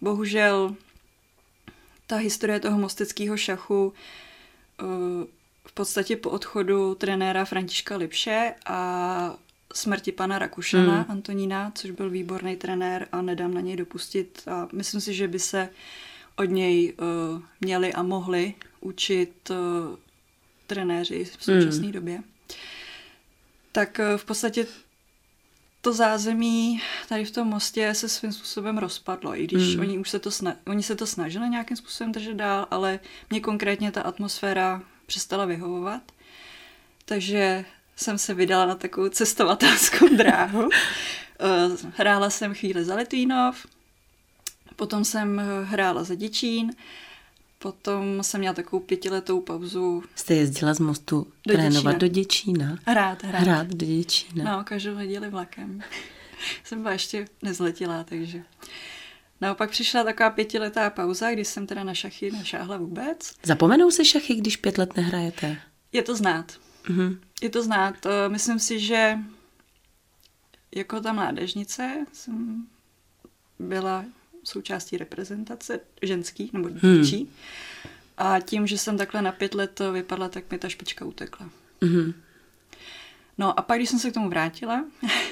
Bohužel 0.00 0.76
ta 2.08 2.16
historie 2.16 2.60
toho 2.60 2.78
mosteckého 2.78 3.36
šachu 3.36 3.92
eh, 4.80 4.84
v 5.66 5.72
podstatě 5.72 6.16
po 6.16 6.30
odchodu 6.30 6.94
trenéra 6.94 7.44
Františka 7.44 7.96
Lipše 7.96 8.54
a 8.66 9.36
smrti 9.74 10.12
pana 10.12 10.38
Rakušana, 10.38 10.94
hmm. 10.94 11.04
Antonína, 11.08 11.72
což 11.74 11.90
byl 11.90 12.10
výborný 12.10 12.56
trenér 12.56 13.08
a 13.12 13.22
nedám 13.22 13.54
na 13.54 13.60
něj 13.60 13.76
dopustit. 13.76 14.42
A 14.46 14.68
myslím 14.72 15.00
si, 15.00 15.14
že 15.14 15.28
by 15.28 15.38
se 15.38 15.68
od 16.36 16.44
něj 16.44 16.94
uh, 17.00 17.42
měli 17.60 17.92
a 17.92 18.02
mohli 18.02 18.54
učit 18.80 19.50
uh, 19.50 19.56
trenéři 20.66 21.24
v 21.24 21.44
současné 21.44 21.82
hmm. 21.82 21.92
době. 21.92 22.22
Tak 23.72 24.00
uh, 24.00 24.16
v 24.16 24.24
podstatě 24.24 24.66
to 25.80 25.92
zázemí 25.92 26.82
tady 27.08 27.24
v 27.24 27.30
tom 27.30 27.48
mostě 27.48 27.94
se 27.94 28.08
svým 28.08 28.32
způsobem 28.32 28.78
rozpadlo, 28.78 29.40
i 29.40 29.44
když 29.44 29.74
hmm. 29.74 29.80
oni 29.80 29.98
už 29.98 30.10
se 30.10 30.18
to, 30.18 30.30
sna- 30.30 30.56
oni 30.66 30.82
se 30.82 30.96
to 30.96 31.06
snažili 31.06 31.48
nějakým 31.48 31.76
způsobem 31.76 32.12
držet 32.12 32.34
dál, 32.34 32.66
ale 32.70 33.00
mě 33.30 33.40
konkrétně 33.40 33.92
ta 33.92 34.02
atmosféra 34.02 34.82
přestala 35.06 35.44
vyhovovat. 35.44 36.02
Takže 37.04 37.64
jsem 37.96 38.18
se 38.18 38.34
vydala 38.34 38.66
na 38.66 38.74
takovou 38.74 39.08
cestovatelskou 39.08 40.08
dráhu. 40.16 40.68
Hrála 41.96 42.30
jsem 42.30 42.54
chvíli 42.54 42.84
za 42.84 42.94
Litvínov, 42.94 43.66
Potom 44.78 45.04
jsem 45.04 45.40
eh, 45.40 45.64
hrála 45.64 46.04
za 46.04 46.14
Děčín, 46.14 46.72
potom 47.58 48.22
jsem 48.22 48.40
měla 48.40 48.54
takovou 48.54 48.80
pětiletou 48.80 49.40
pauzu. 49.40 50.02
Jste 50.14 50.34
jezdila 50.34 50.74
z 50.74 50.78
mostu 50.80 51.26
do 51.46 51.54
trénovat 51.54 51.94
Děčína. 51.94 51.98
do 51.98 52.08
Děčína? 52.08 52.78
Hrát, 52.86 53.24
hrát. 53.24 53.40
Hrát 53.40 53.66
do 53.66 53.86
Děčína. 53.86 54.56
No, 54.56 54.64
každou 54.64 54.94
neděli 54.94 55.30
vlakem. 55.30 55.80
jsem 56.64 56.82
byla 56.82 56.92
ještě 56.92 57.28
nezletila, 57.42 58.04
takže... 58.04 58.42
Naopak 59.40 59.70
přišla 59.70 60.04
taková 60.04 60.30
pětiletá 60.30 60.90
pauza, 60.90 61.30
kdy 61.32 61.44
jsem 61.44 61.66
teda 61.66 61.84
na 61.84 61.94
šachy 61.94 62.30
nešáhla 62.30 62.76
vůbec. 62.76 63.34
Zapomenou 63.42 63.90
se 63.90 64.04
šachy, 64.04 64.34
když 64.34 64.56
pět 64.56 64.78
let 64.78 64.96
nehrajete? 64.96 65.56
Je 65.92 66.02
to 66.02 66.16
znát. 66.16 66.52
Mm-hmm. 66.84 67.18
Je 67.42 67.50
to 67.50 67.62
znát. 67.62 68.06
Myslím 68.28 68.58
si, 68.58 68.80
že 68.80 69.18
jako 70.74 71.00
ta 71.00 71.12
mládežnice 71.12 72.06
jsem 72.12 72.66
byla 73.58 74.04
součástí 74.48 74.96
reprezentace 74.96 75.80
ženský 76.02 76.50
nebo 76.52 76.68
dívčí. 76.68 77.16
Hmm. 77.16 77.28
A 78.18 78.40
tím, 78.40 78.66
že 78.66 78.78
jsem 78.78 78.98
takhle 78.98 79.22
na 79.22 79.32
pět 79.32 79.54
let 79.54 79.80
vypadla, 79.92 80.28
tak 80.28 80.50
mi 80.50 80.58
ta 80.58 80.68
špička 80.68 81.04
utekla. 81.04 81.50
Hmm. 81.82 82.12
No 83.38 83.58
a 83.58 83.62
pak, 83.62 83.78
když 83.78 83.90
jsem 83.90 83.98
se 83.98 84.10
k 84.10 84.14
tomu 84.14 84.28
vrátila, 84.28 84.84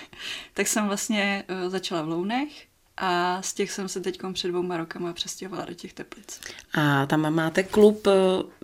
tak 0.55 0.67
jsem 0.67 0.87
vlastně 0.87 1.45
uh, 1.65 1.71
začala 1.71 2.03
v 2.03 2.09
Lounech 2.09 2.67
a 2.97 3.43
z 3.43 3.55
těch 3.55 3.71
jsem 3.71 3.89
se 3.89 4.01
teď 4.01 4.21
před 4.33 4.49
dvouma 4.49 4.77
rokama 4.77 5.13
přestěhovala 5.13 5.65
do 5.65 5.75
těch 5.75 5.93
teplic. 5.93 6.41
A 6.75 7.07
tam 7.07 7.35
máte 7.35 7.63
klub, 7.63 8.07
eh, 8.07 8.13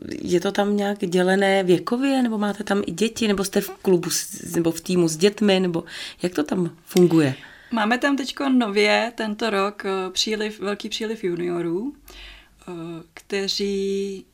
je 0.09 0.40
to 0.40 0.52
tam 0.52 0.76
nějak 0.76 0.99
dělené 0.99 1.62
věkově, 1.62 2.23
nebo 2.23 2.38
máte 2.38 2.64
tam 2.64 2.82
i 2.87 2.92
děti, 2.92 3.28
nebo 3.28 3.44
jste 3.44 3.61
v 3.61 3.71
klubu 3.71 4.11
nebo 4.54 4.73
v 4.73 4.80
týmu 4.80 5.09
s 5.09 5.16
dětmi, 5.16 5.61
nebo 5.61 5.85
jak 6.23 6.35
to 6.35 6.42
tam 6.42 6.76
funguje? 6.87 7.35
Máme 7.73 7.99
tam 7.99 8.17
teď 8.17 8.35
nově 8.49 9.12
tento 9.14 9.50
rok 9.50 9.85
eh, 9.85 10.11
příliv, 10.11 10.61
velký 10.61 10.88
příliv 10.88 11.25
juniorů, 11.25 11.95
eh, 11.97 12.73
kteří 13.14 14.25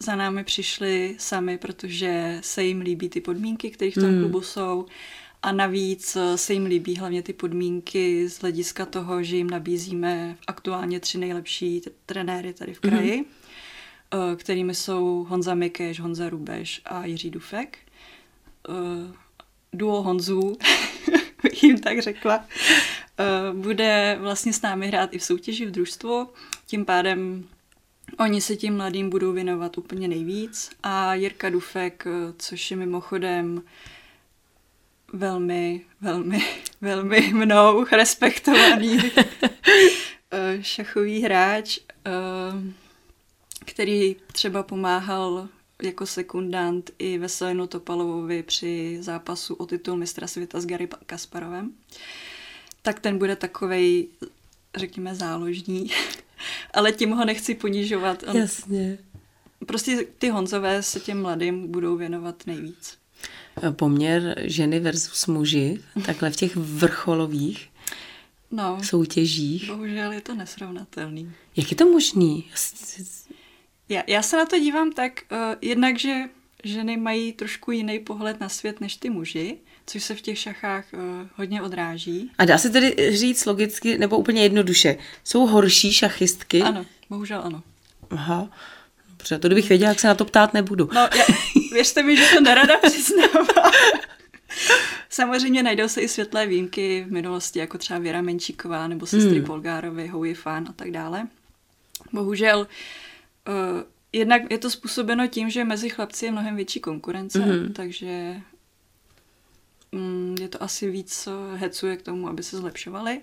za 0.00 0.16
námi 0.16 0.44
přišli 0.44 1.16
sami, 1.18 1.58
protože 1.58 2.38
se 2.40 2.64
jim 2.64 2.80
líbí 2.80 3.08
ty 3.08 3.20
podmínky, 3.20 3.70
které 3.70 3.90
v 3.90 3.94
tom 3.94 4.04
hmm. 4.04 4.20
klubu 4.20 4.40
jsou. 4.40 4.86
A 5.42 5.52
navíc 5.52 6.16
eh, 6.16 6.38
se 6.38 6.52
jim 6.52 6.66
líbí 6.66 6.96
hlavně 6.96 7.22
ty 7.22 7.32
podmínky 7.32 8.28
z 8.28 8.40
hlediska 8.40 8.86
toho, 8.86 9.22
že 9.22 9.36
jim 9.36 9.50
nabízíme 9.50 10.36
aktuálně 10.46 11.00
tři 11.00 11.18
nejlepší 11.18 11.82
trenéry 12.06 12.52
tady 12.52 12.74
v 12.74 12.80
kraji, 12.80 13.16
hmm. 13.16 14.36
kterými 14.36 14.74
jsou 14.74 15.26
Honza 15.28 15.54
Mikeš, 15.54 16.00
Honza 16.00 16.28
Rubeš 16.28 16.82
a 16.84 17.06
Jiří 17.06 17.30
Dufek. 17.30 17.78
Duo 19.72 20.02
Honzů 20.02 20.56
jim 21.62 21.78
tak 21.78 22.02
řekla, 22.02 22.44
eh, 23.18 23.52
bude 23.52 24.16
vlastně 24.20 24.52
s 24.52 24.62
námi 24.62 24.86
hrát 24.86 25.14
i 25.14 25.18
v 25.18 25.24
soutěži 25.24 25.66
v 25.66 25.70
družstvu. 25.70 26.28
Tím 26.66 26.84
pádem 26.84 27.44
oni 28.18 28.40
se 28.40 28.56
tím 28.56 28.76
mladým 28.76 29.10
budou 29.10 29.32
věnovat 29.32 29.78
úplně 29.78 30.08
nejvíc. 30.08 30.70
A 30.82 31.14
Jirka 31.14 31.50
Dufek, 31.50 32.06
eh, 32.06 32.32
což 32.38 32.70
je 32.70 32.76
mimochodem 32.76 33.62
velmi, 35.12 35.80
velmi, 36.00 36.44
velmi 36.80 37.30
mnou 37.34 37.84
respektovaný 37.92 38.98
eh, 40.30 40.58
šachový 40.62 41.22
hráč, 41.22 41.78
který 43.64 44.16
třeba 44.32 44.62
pomáhal 44.62 45.48
sekundant 46.04 46.90
i 46.98 47.18
Veselinu 47.18 47.66
Topalovovi 47.66 48.42
při 48.42 48.98
zápasu 49.00 49.54
o 49.54 49.66
titul 49.66 49.96
mistra 49.96 50.26
světa 50.26 50.60
s 50.60 50.66
Gary 50.66 50.88
Kasparovem, 51.06 51.72
tak 52.82 53.00
ten 53.00 53.18
bude 53.18 53.36
takovej, 53.36 54.08
řekněme, 54.76 55.14
záložní. 55.14 55.90
Ale 56.74 56.92
tím 56.92 57.10
ho 57.10 57.24
nechci 57.24 57.54
ponižovat. 57.54 58.24
On, 58.28 58.36
Jasně. 58.36 58.98
Prostě 59.66 60.06
ty 60.18 60.28
Honzové 60.28 60.82
se 60.82 61.00
těm 61.00 61.22
mladým 61.22 61.68
budou 61.70 61.96
věnovat 61.96 62.46
nejvíc. 62.46 62.98
Poměr 63.70 64.34
ženy 64.38 64.80
versus 64.80 65.26
muži, 65.26 65.80
takhle 66.06 66.30
v 66.30 66.36
těch 66.36 66.56
vrcholových 66.56 67.70
no, 68.50 68.78
soutěžích. 68.84 69.66
Bohužel 69.66 70.12
je 70.12 70.20
to 70.20 70.34
nesrovnatelný. 70.34 71.32
Jak 71.56 71.70
je 71.70 71.76
to 71.76 71.86
možný? 71.86 72.44
Já, 73.90 74.02
já 74.06 74.22
se 74.22 74.36
na 74.36 74.46
to 74.46 74.58
dívám 74.58 74.92
tak, 74.92 75.12
uh, 75.32 75.38
jednak, 75.60 75.98
že 75.98 76.14
ženy 76.64 76.96
mají 76.96 77.32
trošku 77.32 77.70
jiný 77.70 77.98
pohled 77.98 78.40
na 78.40 78.48
svět 78.48 78.80
než 78.80 78.96
ty 78.96 79.10
muži, 79.10 79.58
což 79.86 80.04
se 80.04 80.14
v 80.14 80.20
těch 80.20 80.38
šachách 80.38 80.84
uh, 80.92 81.00
hodně 81.36 81.62
odráží. 81.62 82.30
A 82.38 82.44
dá 82.44 82.58
se 82.58 82.70
tedy 82.70 83.16
říct 83.16 83.46
logicky, 83.46 83.98
nebo 83.98 84.18
úplně 84.18 84.42
jednoduše, 84.42 84.96
jsou 85.24 85.46
horší 85.46 85.92
šachistky? 85.92 86.62
Ano, 86.62 86.86
bohužel 87.10 87.40
ano. 87.44 87.62
Aha, 88.10 88.48
dobře, 89.08 89.38
to 89.38 89.48
kdybych 89.48 89.68
věděla, 89.68 89.88
jak 89.88 90.00
se 90.00 90.08
na 90.08 90.14
to 90.14 90.24
ptát 90.24 90.54
nebudu. 90.54 90.88
No, 90.94 91.00
já, 91.00 91.24
věřte 91.72 92.02
mi, 92.02 92.16
že 92.16 92.24
to 92.34 92.40
nerada 92.40 92.76
přiznávám. 92.76 93.72
Samozřejmě 95.08 95.62
najdou 95.62 95.88
se 95.88 96.00
i 96.00 96.08
světlé 96.08 96.46
výjimky 96.46 97.04
v 97.08 97.12
minulosti, 97.12 97.58
jako 97.58 97.78
třeba 97.78 98.00
Věra 98.00 98.22
Menčíková 98.22 98.88
nebo 98.88 99.06
sestry 99.06 99.36
hmm. 99.36 99.44
Polgárovi, 99.44 100.06
Howie 100.06 100.34
Fan 100.34 100.66
a 100.68 100.72
tak 100.72 100.90
dále. 100.90 101.26
Bohužel 102.12 102.58
Uh, 102.58 102.66
jednak 104.12 104.42
je 104.50 104.58
to 104.58 104.70
způsobeno 104.70 105.26
tím, 105.26 105.50
že 105.50 105.64
mezi 105.64 105.90
chlapci 105.90 106.24
je 106.24 106.32
mnohem 106.32 106.56
větší 106.56 106.80
konkurence, 106.80 107.38
mm-hmm. 107.38 107.72
takže 107.72 108.40
um, 109.90 110.36
je 110.40 110.48
to 110.48 110.62
asi 110.62 110.90
víc 110.90 111.28
hecuje 111.54 111.96
k 111.96 112.02
tomu, 112.02 112.28
aby 112.28 112.42
se 112.42 112.56
zlepšovali. 112.56 113.20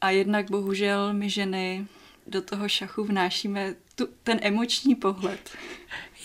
A 0.00 0.10
jednak 0.10 0.50
bohužel 0.50 1.12
my 1.12 1.30
ženy 1.30 1.86
do 2.26 2.42
toho 2.42 2.68
šachu 2.68 3.04
vnášíme 3.04 3.74
tu, 3.94 4.08
ten 4.22 4.38
emoční 4.42 4.94
pohled. 4.94 5.50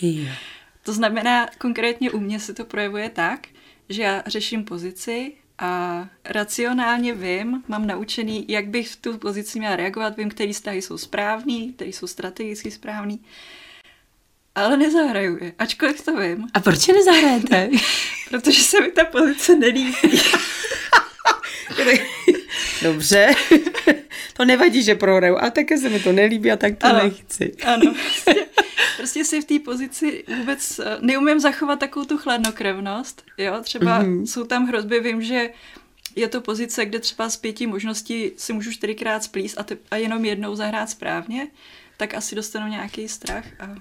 Yeah. 0.00 0.38
To 0.82 0.92
znamená, 0.92 1.46
konkrétně 1.58 2.10
u 2.10 2.20
mě 2.20 2.40
se 2.40 2.54
to 2.54 2.64
projevuje 2.64 3.10
tak, 3.10 3.46
že 3.88 4.02
já 4.02 4.22
řeším 4.26 4.64
pozici 4.64 5.32
a 5.58 6.04
racionálně 6.24 7.14
vím, 7.14 7.62
mám 7.68 7.86
naučený, 7.86 8.44
jak 8.48 8.66
bych 8.66 8.88
v 8.88 8.96
tu 8.96 9.18
pozici 9.18 9.58
měla 9.58 9.76
reagovat, 9.76 10.16
vím, 10.16 10.30
který 10.30 10.52
vztahy 10.52 10.82
jsou 10.82 10.98
správný, 10.98 11.72
který 11.72 11.92
jsou 11.92 12.06
strategicky 12.06 12.70
správný, 12.70 13.20
ale 14.54 14.76
nezahraju 14.76 15.44
je, 15.44 15.52
ačkoliv 15.58 16.04
to 16.04 16.16
vím. 16.16 16.46
A 16.54 16.60
proč 16.60 16.88
je 16.88 16.94
nezahrajete? 16.94 17.70
Protože 18.28 18.62
se 18.62 18.80
mi 18.80 18.90
ta 18.90 19.04
pozice 19.04 19.54
nelíbí. 19.54 19.94
Dobře, 22.82 23.34
to 24.36 24.44
nevadí, 24.44 24.82
že 24.82 24.94
prohraju, 24.94 25.36
ale 25.38 25.50
také 25.50 25.78
se 25.78 25.88
mi 25.88 26.00
to 26.00 26.12
nelíbí 26.12 26.52
a 26.52 26.56
tak 26.56 26.78
to 26.78 26.86
ano, 26.86 27.00
nechci. 27.02 27.52
Ano, 27.64 27.94
prostě, 27.94 28.46
prostě 28.96 29.24
si 29.24 29.40
v 29.40 29.44
té 29.44 29.58
pozici 29.58 30.24
vůbec 30.38 30.78
eh, 30.78 30.98
neumím 31.00 31.40
zachovat 31.40 31.78
takovou 31.78 32.06
tu 32.06 32.18
chladnokrevnost, 32.18 33.22
jo, 33.38 33.60
třeba 33.62 34.02
mm-hmm. 34.02 34.26
jsou 34.26 34.44
tam 34.44 34.66
hrozby, 34.66 35.00
vím, 35.00 35.22
že 35.22 35.50
je 36.16 36.28
to 36.28 36.40
pozice, 36.40 36.86
kde 36.86 36.98
třeba 36.98 37.28
z 37.28 37.36
pěti 37.36 37.66
možností 37.66 38.32
si 38.36 38.52
můžu 38.52 38.72
čtyřikrát 38.72 39.24
splíst 39.24 39.58
a, 39.58 39.62
te, 39.62 39.76
a 39.90 39.96
jenom 39.96 40.24
jednou 40.24 40.54
zahrát 40.54 40.90
správně, 40.90 41.48
tak 41.96 42.14
asi 42.14 42.34
dostanu 42.34 42.68
nějaký 42.68 43.08
strach 43.08 43.44
a 43.60 43.74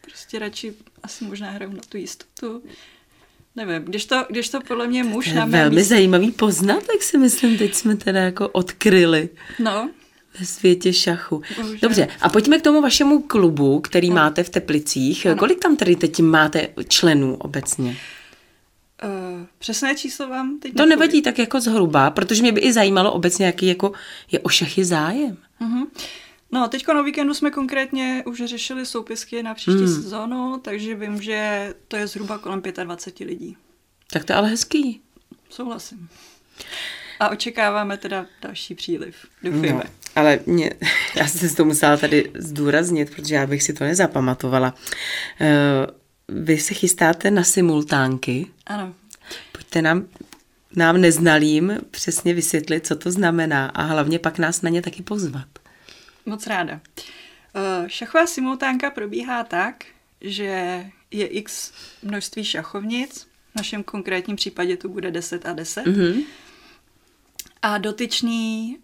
prostě 0.00 0.38
radši 0.38 0.74
asi 1.02 1.24
možná 1.24 1.50
hraju 1.50 1.72
na 1.72 1.82
tu 1.88 1.96
jistotu. 1.96 2.62
Nevím, 3.56 3.82
když 3.82 4.04
to, 4.06 4.26
když 4.30 4.48
to 4.48 4.60
podle 4.60 4.86
mě 4.86 5.04
muž 5.04 5.32
na 5.32 5.44
Velmi 5.44 5.76
místě... 5.76 5.88
zajímavý 5.94 6.30
poznatek 6.30 7.02
si 7.02 7.18
myslím, 7.18 7.58
teď 7.58 7.74
jsme 7.74 7.96
teda 7.96 8.20
jako 8.20 8.48
odkryli. 8.48 9.28
No. 9.58 9.90
Ve 10.40 10.46
světě 10.46 10.92
šachu. 10.92 11.42
Bože. 11.56 11.78
Dobře, 11.82 12.08
a 12.20 12.28
pojďme 12.28 12.58
k 12.58 12.62
tomu 12.62 12.80
vašemu 12.80 13.22
klubu, 13.22 13.80
který 13.80 14.08
no. 14.08 14.14
máte 14.14 14.42
v 14.42 14.50
Teplicích. 14.50 15.26
Ano. 15.26 15.36
Kolik 15.36 15.58
tam 15.58 15.76
tady 15.76 15.96
teď 15.96 16.20
máte 16.20 16.68
členů 16.88 17.36
obecně? 17.36 17.96
Uh, 19.04 19.46
přesné 19.58 19.94
číslo 19.94 20.28
vám 20.28 20.58
teď 20.58 20.72
To 20.72 20.76
nepovím. 20.76 20.88
nevadí 20.90 21.22
tak 21.22 21.38
jako 21.38 21.60
zhruba, 21.60 22.10
protože 22.10 22.42
mě 22.42 22.52
by 22.52 22.60
i 22.60 22.72
zajímalo 22.72 23.12
obecně, 23.12 23.46
jaký 23.46 23.66
jako 23.66 23.92
je 24.32 24.38
o 24.40 24.48
šachy 24.48 24.84
zájem. 24.84 25.36
Uh-huh. 25.60 25.86
No, 26.52 26.68
teďko 26.68 26.94
na 26.94 27.02
víkendu 27.02 27.34
jsme 27.34 27.50
konkrétně 27.50 28.22
už 28.26 28.42
řešili 28.44 28.86
soupisky 28.86 29.42
na 29.42 29.54
příští 29.54 29.84
hmm. 29.84 29.94
sezónu, 29.94 30.60
takže 30.64 30.94
vím, 30.94 31.22
že 31.22 31.74
to 31.88 31.96
je 31.96 32.06
zhruba 32.06 32.38
kolem 32.38 32.62
25 32.84 33.26
lidí. 33.26 33.56
Tak 34.12 34.24
to 34.24 34.32
je 34.32 34.36
ale 34.36 34.48
hezký. 34.48 35.00
Souhlasím. 35.50 36.08
A 37.20 37.28
očekáváme 37.28 37.96
teda 37.96 38.26
další 38.42 38.74
příliv. 38.74 39.16
Doufujeme. 39.42 39.82
No, 39.84 39.90
ale 40.16 40.40
mě, 40.46 40.70
já 41.14 41.26
jsem 41.26 41.48
si 41.48 41.56
to 41.56 41.64
musela 41.64 41.96
tady 41.96 42.30
zdůraznit, 42.34 43.16
protože 43.16 43.34
já 43.34 43.46
bych 43.46 43.62
si 43.62 43.72
to 43.72 43.84
nezapamatovala. 43.84 44.74
Uh, 45.40 46.44
vy 46.44 46.58
se 46.58 46.74
chystáte 46.74 47.30
na 47.30 47.44
simultánky. 47.44 48.46
Ano. 48.66 48.94
Pojďte 49.52 49.82
nám, 49.82 50.04
nám 50.76 51.00
neznalým 51.00 51.78
přesně 51.90 52.34
vysvětlit, 52.34 52.86
co 52.86 52.96
to 52.96 53.10
znamená 53.10 53.66
a 53.66 53.82
hlavně 53.82 54.18
pak 54.18 54.38
nás 54.38 54.62
na 54.62 54.70
ně 54.70 54.82
taky 54.82 55.02
pozvat. 55.02 55.57
Moc 56.28 56.46
ráda. 56.46 56.80
Eh, 57.54 57.88
šachová 57.88 58.26
simultánka 58.26 58.90
probíhá 58.90 59.44
tak, 59.44 59.84
že 60.20 60.84
je 61.10 61.26
x 61.26 61.72
množství 62.02 62.44
šachovnic, 62.44 63.26
v 63.52 63.56
našem 63.56 63.82
konkrétním 63.82 64.36
případě 64.36 64.76
to 64.76 64.88
bude 64.88 65.10
10 65.10 65.46
a 65.46 65.52
10. 65.52 65.86
Mm-hmm. 65.86 66.24
A 67.62 67.78
dotyčný 67.78 68.76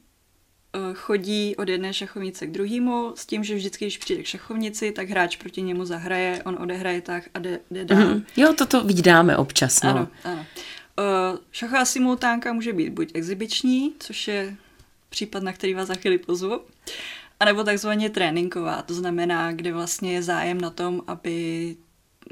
eh, 0.75 0.79
chodí 0.95 1.57
od 1.57 1.69
jedné 1.69 1.95
šachovnice 1.95 2.47
k 2.47 2.51
druhému 2.51 3.13
s 3.17 3.27
tím, 3.27 3.45
že 3.45 3.55
vždycky, 3.55 3.85
když 3.85 3.99
přijde 3.99 4.23
k 4.23 4.27
šachovnici, 4.27 4.93
tak 4.93 5.09
hráč 5.09 5.37
proti 5.37 5.63
němu 5.63 5.85
zahraje, 5.85 6.43
on 6.45 6.57
odehraje 6.61 7.01
tak 7.01 7.25
a 7.35 7.39
jde, 7.39 7.61
jde 7.71 7.85
dál. 7.85 7.99
Mm-hmm. 7.99 8.25
Jo, 8.37 8.55
toto 8.59 8.85
vidíme 8.85 9.37
občas. 9.37 9.83
No. 9.83 9.91
Ano, 9.91 10.09
ano. 10.25 10.47
Uh, 10.99 11.39
šachová 11.53 11.85
simultánka 11.85 12.53
může 12.53 12.73
být 12.73 12.91
buď 12.91 13.11
exibiční, 13.15 13.95
což 13.99 14.29
je 14.29 14.57
případ, 15.09 15.43
na 15.43 15.53
který 15.53 15.75
vás 15.75 15.89
za 15.89 15.95
chvíli 15.95 16.19
pozvu, 16.19 16.61
a 17.41 17.45
nebo 17.45 17.65
takzvaně 17.65 18.11
tréninková, 18.11 18.83
to 18.83 18.95
znamená, 18.95 19.53
kde 19.53 19.73
vlastně 19.73 20.13
je 20.13 20.23
zájem 20.23 20.61
na 20.61 20.71
tom, 20.71 21.03
aby 21.07 21.77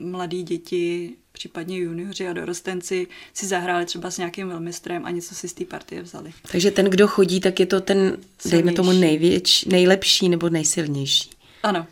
mladí 0.01 0.43
děti, 0.43 1.15
případně 1.33 1.79
junioři 1.79 2.29
a 2.29 2.33
dorostenci 2.33 3.07
si 3.35 3.47
zahráli 3.47 3.87
třeba 3.87 4.11
s 4.11 4.19
nějakým 4.19 4.49
velmistrem 4.49 5.07
a 5.07 5.11
něco 5.11 5.35
si 5.35 5.49
z 5.49 5.53
té 5.53 5.65
partie 5.65 6.03
vzali. 6.03 6.33
Takže 6.53 6.71
ten, 6.71 6.87
kdo 6.87 7.09
chodí, 7.09 7.41
tak 7.41 7.61
je 7.61 7.67
to 7.67 7.81
ten, 7.81 7.99
Silnější. 7.99 8.51
dejme 8.51 8.73
tomu, 8.73 8.93
největší, 8.93 9.69
nejlepší 9.69 10.29
nebo 10.29 10.49
nejsilnější. 10.49 11.31
Ano. 11.63 11.87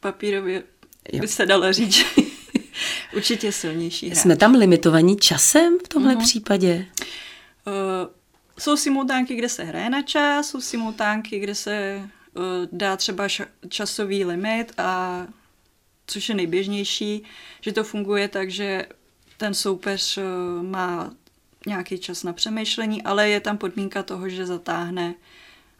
Papírově 0.00 0.62
jo. 1.12 1.20
by 1.20 1.28
se 1.28 1.46
dalo 1.46 1.72
říct, 1.72 2.04
určitě 3.16 3.52
silnější 3.52 4.06
hráč. 4.06 4.18
Jsme 4.18 4.36
tam 4.36 4.54
limitovaní 4.54 5.16
časem 5.16 5.78
v 5.84 5.88
tomhle 5.88 6.14
uh-huh. 6.14 6.22
případě? 6.22 6.86
Uh, 7.66 8.19
jsou 8.60 8.76
simultánky, 8.76 9.34
kde 9.34 9.48
se 9.48 9.64
hraje 9.64 9.90
na 9.90 10.02
čas, 10.02 10.48
jsou 10.48 10.60
simultánky, 10.60 11.38
kde 11.38 11.54
se 11.54 12.02
uh, 12.34 12.44
dá 12.72 12.96
třeba 12.96 13.26
ša- 13.26 13.48
časový 13.68 14.24
limit 14.24 14.72
a 14.78 15.26
což 16.06 16.28
je 16.28 16.34
nejběžnější, 16.34 17.22
že 17.60 17.72
to 17.72 17.84
funguje 17.84 18.28
tak, 18.28 18.50
že 18.50 18.86
ten 19.36 19.54
soupeř 19.54 20.18
uh, 20.18 20.24
má 20.62 21.12
nějaký 21.66 21.98
čas 21.98 22.22
na 22.22 22.32
přemýšlení, 22.32 23.02
ale 23.02 23.28
je 23.28 23.40
tam 23.40 23.58
podmínka 23.58 24.02
toho, 24.02 24.28
že 24.28 24.46
zatáhne, 24.46 25.14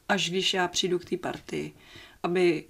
až 0.09 0.31
když 0.31 0.55
já 0.55 0.69
přijdu 0.69 0.99
k 0.99 1.05
té 1.05 1.17
partii, 1.17 1.73
aby 2.23 2.65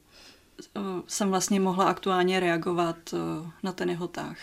uh, 0.76 0.82
jsem 1.06 1.28
vlastně 1.30 1.60
mohla 1.60 1.84
aktuálně 1.84 2.40
reagovat 2.40 3.12
uh, 3.12 3.50
na 3.62 3.72
ten 3.72 3.90
jeho 3.90 4.08
tah. 4.08 4.38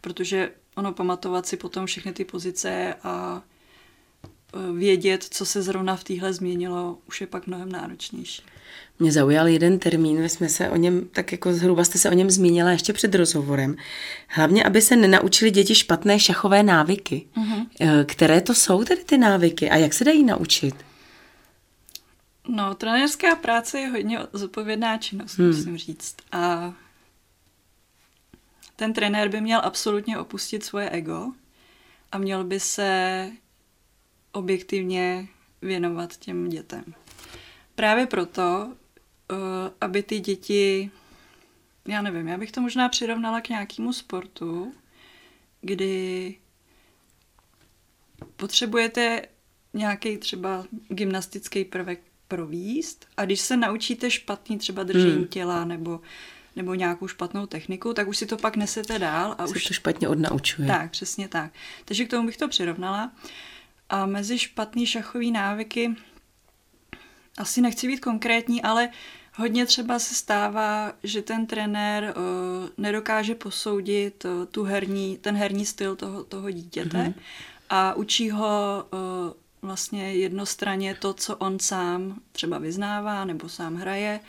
Protože 0.00 0.52
ono 0.76 0.92
pamatovat 0.92 1.46
si 1.46 1.56
potom 1.56 1.86
všechny 1.86 2.12
ty 2.12 2.24
pozice 2.24 2.94
a 3.02 3.42
vědět, 4.74 5.24
co 5.30 5.46
se 5.46 5.62
zrovna 5.62 5.96
v 5.96 6.04
téhle 6.04 6.32
změnilo, 6.32 6.98
už 7.08 7.20
je 7.20 7.26
pak 7.26 7.46
mnohem 7.46 7.72
náročnější. 7.72 8.42
Mě 8.98 9.12
zaujal 9.12 9.48
jeden 9.48 9.78
termín, 9.78 10.20
my 10.20 10.28
jsme 10.28 10.48
se 10.48 10.70
o 10.70 10.76
něm, 10.76 11.08
tak 11.12 11.32
jako 11.32 11.52
zhruba 11.52 11.84
jste 11.84 11.98
se 11.98 12.10
o 12.10 12.12
něm 12.12 12.30
zmínila 12.30 12.70
ještě 12.70 12.92
před 12.92 13.14
rozhovorem. 13.14 13.76
Hlavně, 14.28 14.64
aby 14.64 14.82
se 14.82 14.96
nenaučili 14.96 15.50
děti 15.50 15.74
špatné 15.74 16.20
šachové 16.20 16.62
návyky. 16.62 17.26
Uh-huh. 17.36 17.66
Které 18.04 18.40
to 18.40 18.54
jsou 18.54 18.84
tedy 18.84 19.04
ty 19.04 19.18
návyky 19.18 19.70
a 19.70 19.76
jak 19.76 19.92
se 19.92 20.04
dají 20.04 20.24
naučit? 20.24 20.74
No, 22.48 22.74
trenérská 22.74 23.36
práce 23.36 23.78
je 23.78 23.88
hodně 23.88 24.18
zodpovědná 24.32 24.98
činnost, 24.98 25.38
hmm. 25.38 25.48
musím 25.48 25.78
říct. 25.78 26.16
A 26.32 26.74
ten 28.76 28.92
trenér 28.92 29.28
by 29.28 29.40
měl 29.40 29.60
absolutně 29.64 30.18
opustit 30.18 30.64
svoje 30.64 30.90
ego 30.90 31.32
a 32.12 32.18
měl 32.18 32.44
by 32.44 32.60
se 32.60 33.30
objektivně 34.32 35.28
věnovat 35.62 36.16
těm 36.16 36.48
dětem. 36.48 36.84
Právě 37.74 38.06
proto, 38.06 38.72
eh, 39.32 39.34
aby 39.80 40.02
ty 40.02 40.20
děti, 40.20 40.90
já 41.88 42.02
nevím, 42.02 42.28
já 42.28 42.38
bych 42.38 42.52
to 42.52 42.60
možná 42.60 42.88
přirovnala 42.88 43.40
k 43.40 43.48
nějakému 43.48 43.92
sportu, 43.92 44.74
kdy 45.60 46.34
potřebujete 48.36 49.22
nějaký 49.74 50.16
třeba 50.16 50.64
gymnastický 50.88 51.64
prvek 51.64 52.00
províst 52.28 53.06
a 53.16 53.24
když 53.24 53.40
se 53.40 53.56
naučíte 53.56 54.10
špatný 54.10 54.58
třeba 54.58 54.82
držení 54.82 55.14
hmm. 55.14 55.26
těla 55.26 55.64
nebo 55.64 56.00
nebo 56.56 56.74
nějakou 56.74 57.08
špatnou 57.08 57.46
techniku, 57.46 57.94
tak 57.94 58.08
už 58.08 58.16
si 58.16 58.26
to 58.26 58.36
pak 58.36 58.56
nesete 58.56 58.98
dál. 58.98 59.34
A 59.38 59.46
se 59.46 59.54
už 59.54 59.64
to 59.64 59.74
špatně 59.74 60.08
odnaučuje. 60.08 60.68
Tak, 60.68 60.90
přesně 60.90 61.28
tak. 61.28 61.52
Takže 61.84 62.04
k 62.04 62.10
tomu 62.10 62.26
bych 62.26 62.36
to 62.36 62.48
přirovnala. 62.48 63.12
A 63.92 64.06
mezi 64.06 64.38
špatný 64.38 64.86
šachový 64.86 65.30
návyky, 65.30 65.96
asi 67.38 67.60
nechci 67.60 67.86
být 67.86 68.00
konkrétní, 68.00 68.62
ale 68.62 68.88
hodně 69.34 69.66
třeba 69.66 69.98
se 69.98 70.14
stává, 70.14 70.92
že 71.02 71.22
ten 71.22 71.46
trenér 71.46 72.14
uh, 72.16 72.68
nedokáže 72.76 73.34
posoudit 73.34 74.24
uh, 74.24 74.44
tu 74.44 74.64
herní, 74.64 75.18
ten 75.20 75.36
herní 75.36 75.66
styl 75.66 75.96
toho, 75.96 76.24
toho 76.24 76.50
dítěte 76.50 76.98
mm-hmm. 76.98 77.14
a 77.70 77.94
učí 77.94 78.30
ho 78.30 78.84
uh, 78.92 78.98
vlastně 79.62 80.14
jednostranně 80.14 80.94
to, 80.94 81.14
co 81.14 81.36
on 81.36 81.58
sám 81.58 82.20
třeba 82.32 82.58
vyznává 82.58 83.24
nebo 83.24 83.48
sám 83.48 83.76
hraje 83.76 84.20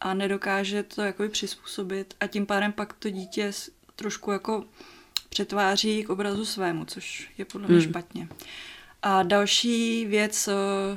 a 0.00 0.14
nedokáže 0.14 0.82
to 0.82 1.02
jako 1.02 1.28
přizpůsobit 1.28 2.14
a 2.20 2.26
tím 2.26 2.46
pádem 2.46 2.72
pak 2.72 2.92
to 2.92 3.10
dítě 3.10 3.52
trošku 3.96 4.30
jako 4.30 4.64
přetváří 5.28 6.04
k 6.04 6.10
obrazu 6.10 6.44
svému, 6.44 6.84
což 6.84 7.30
je 7.38 7.44
podle 7.44 7.68
mě 7.68 7.76
mm. 7.76 7.82
špatně. 7.82 8.28
A 9.06 9.22
další 9.22 10.06
věc, 10.06 10.48
eh, 10.48 10.96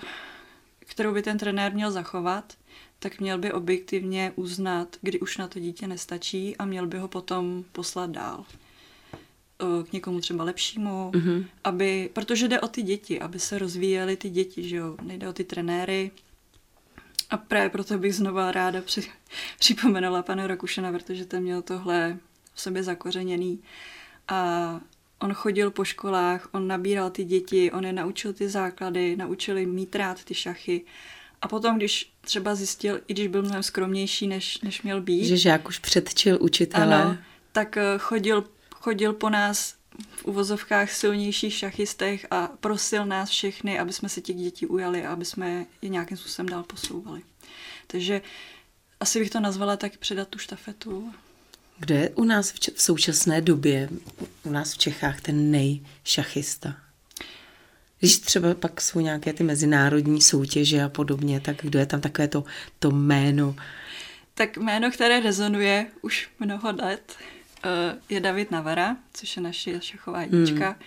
kterou 0.80 1.13
by 1.13 1.22
ten 1.22 1.38
trenér 1.38 1.74
měl 1.74 1.91
zachovat, 1.91 2.54
tak 3.00 3.20
měl 3.20 3.38
by 3.38 3.54
objektivně 3.54 4.32
uznat, 4.36 4.96
kdy 5.02 5.20
už 5.20 5.38
na 5.38 5.48
to 5.48 5.60
dítě 5.60 5.88
nestačí 5.88 6.58
a 6.58 6.65
měl 6.65 6.88
by 6.88 6.98
ho 6.98 7.08
potom 7.08 7.63
poslat 7.72 8.10
dál 8.10 8.46
eh, 8.50 9.84
k 9.84 9.93
někomu 9.93 10.20
třeba 10.20 10.43
lepšímu, 10.43 11.12
mm-hmm. 11.12 11.46
aby, 11.63 12.10
protože 12.13 12.48
jde 12.48 12.60
o 12.60 12.67
ty 12.67 12.82
děti, 12.82 13.20
aby 13.20 13.39
se 13.39 13.60
rozvíjely 13.60 14.17
ty 14.17 14.30
děti, 14.30 14.70
že 14.70 14.76
jo, 14.76 14.98
nejde 15.02 15.30
o 15.30 15.34
ty 15.34 15.43
trenéry. 15.43 16.12
A 17.30 17.38
právě 17.38 17.70
proto 17.70 17.98
bych 17.98 18.15
znova 18.15 18.52
ráda 18.52 18.82
při, 18.82 19.12
připomenula 19.60 20.24
pana 20.24 20.48
Rakušena, 20.48 20.91
protože 20.91 21.26
ten 21.26 21.43
měl 21.43 21.62
tohle 21.62 22.17
v 22.54 22.62
sobě 22.62 22.84
zakořeněný. 22.84 23.60
A 24.28 24.80
on 25.20 25.34
chodil 25.34 25.72
po 25.72 25.84
školách, 25.84 26.48
on 26.52 26.68
nabíral 26.68 27.10
ty 27.10 27.24
děti, 27.24 27.72
on 27.72 27.86
je 27.86 27.94
naučil 27.94 28.34
ty 28.34 28.50
základy, 28.50 29.16
naučil 29.16 29.58
jim 29.58 29.74
mít 29.74 29.96
rád 29.96 30.24
ty 30.24 30.34
šachy. 30.34 30.86
A 31.42 31.48
potom, 31.48 31.78
když 31.78 32.12
třeba 32.22 32.56
zjistil, 32.56 33.02
i 33.08 33.14
když 33.14 33.28
byl 33.28 33.42
mnohem 33.42 33.64
skromnější, 33.64 34.28
než, 34.28 34.62
než 34.62 34.82
měl 34.82 35.02
být. 35.02 35.26
Že 35.26 35.38
žák 35.38 35.68
už 35.68 35.80
předčil 35.80 36.38
učitele. 36.42 37.04
Ano, 37.04 37.18
tak 37.52 37.78
eh, 37.78 37.84
chodil, 37.98 38.44
chodil 38.76 39.14
po 39.14 39.30
nás 39.30 39.76
v 40.12 40.26
uvozovkách 40.26 40.92
silnějších 40.92 41.54
šachistech 41.54 42.28
a 42.32 42.50
prosil 42.60 43.06
nás 43.06 43.30
všechny, 43.30 43.80
aby 43.80 43.94
jsme 43.94 44.10
se 44.10 44.22
těch 44.22 44.36
dětí 44.36 44.66
ujali 44.66 45.06
a 45.06 45.14
aby 45.14 45.26
jsme 45.26 45.66
je 45.82 45.90
nějakým 45.90 46.18
způsobem 46.18 46.50
dál 46.50 46.64
posouvali. 46.64 47.22
Takže 47.88 48.22
asi 49.00 49.20
bych 49.20 49.30
to 49.30 49.40
nazvala 49.40 49.78
tak 49.78 49.98
předat 49.98 50.28
tu 50.28 50.40
štafetu. 50.40 51.14
Kdo 51.80 51.96
je 51.96 52.10
u 52.10 52.24
nás 52.24 52.52
v, 52.52 52.60
v 52.76 52.82
současné 52.82 53.42
době, 53.42 53.90
u 54.44 54.52
nás 54.52 54.74
v 54.74 54.78
Čechách, 54.78 55.22
ten 55.22 55.52
nejšachista? 55.52 56.76
Když 58.00 58.20
třeba 58.20 58.54
pak 58.54 58.82
jsou 58.82 59.00
nějaké 59.00 59.34
ty 59.34 59.44
mezinárodní 59.44 60.22
soutěže 60.22 60.84
a 60.84 60.90
podobně, 60.90 61.40
tak 61.40 61.56
kdo 61.62 61.80
je 61.80 61.86
tam 61.86 62.02
takové 62.02 62.28
to, 62.28 62.44
to 62.80 62.92
jméno? 62.92 63.56
Tak 64.34 64.58
jméno, 64.58 64.92
které 64.92 65.20
rezonuje 65.20 65.86
už 66.02 66.30
mnoho 66.40 66.72
let, 66.72 67.16
eh, 67.63 67.98
je 68.10 68.20
David 68.20 68.52
Navara, 68.52 68.98
což 69.13 69.36
je 69.36 69.42
naše 69.42 69.82
šachová 69.82 70.22
jednička. 70.22 70.66
Hmm. 70.66 70.80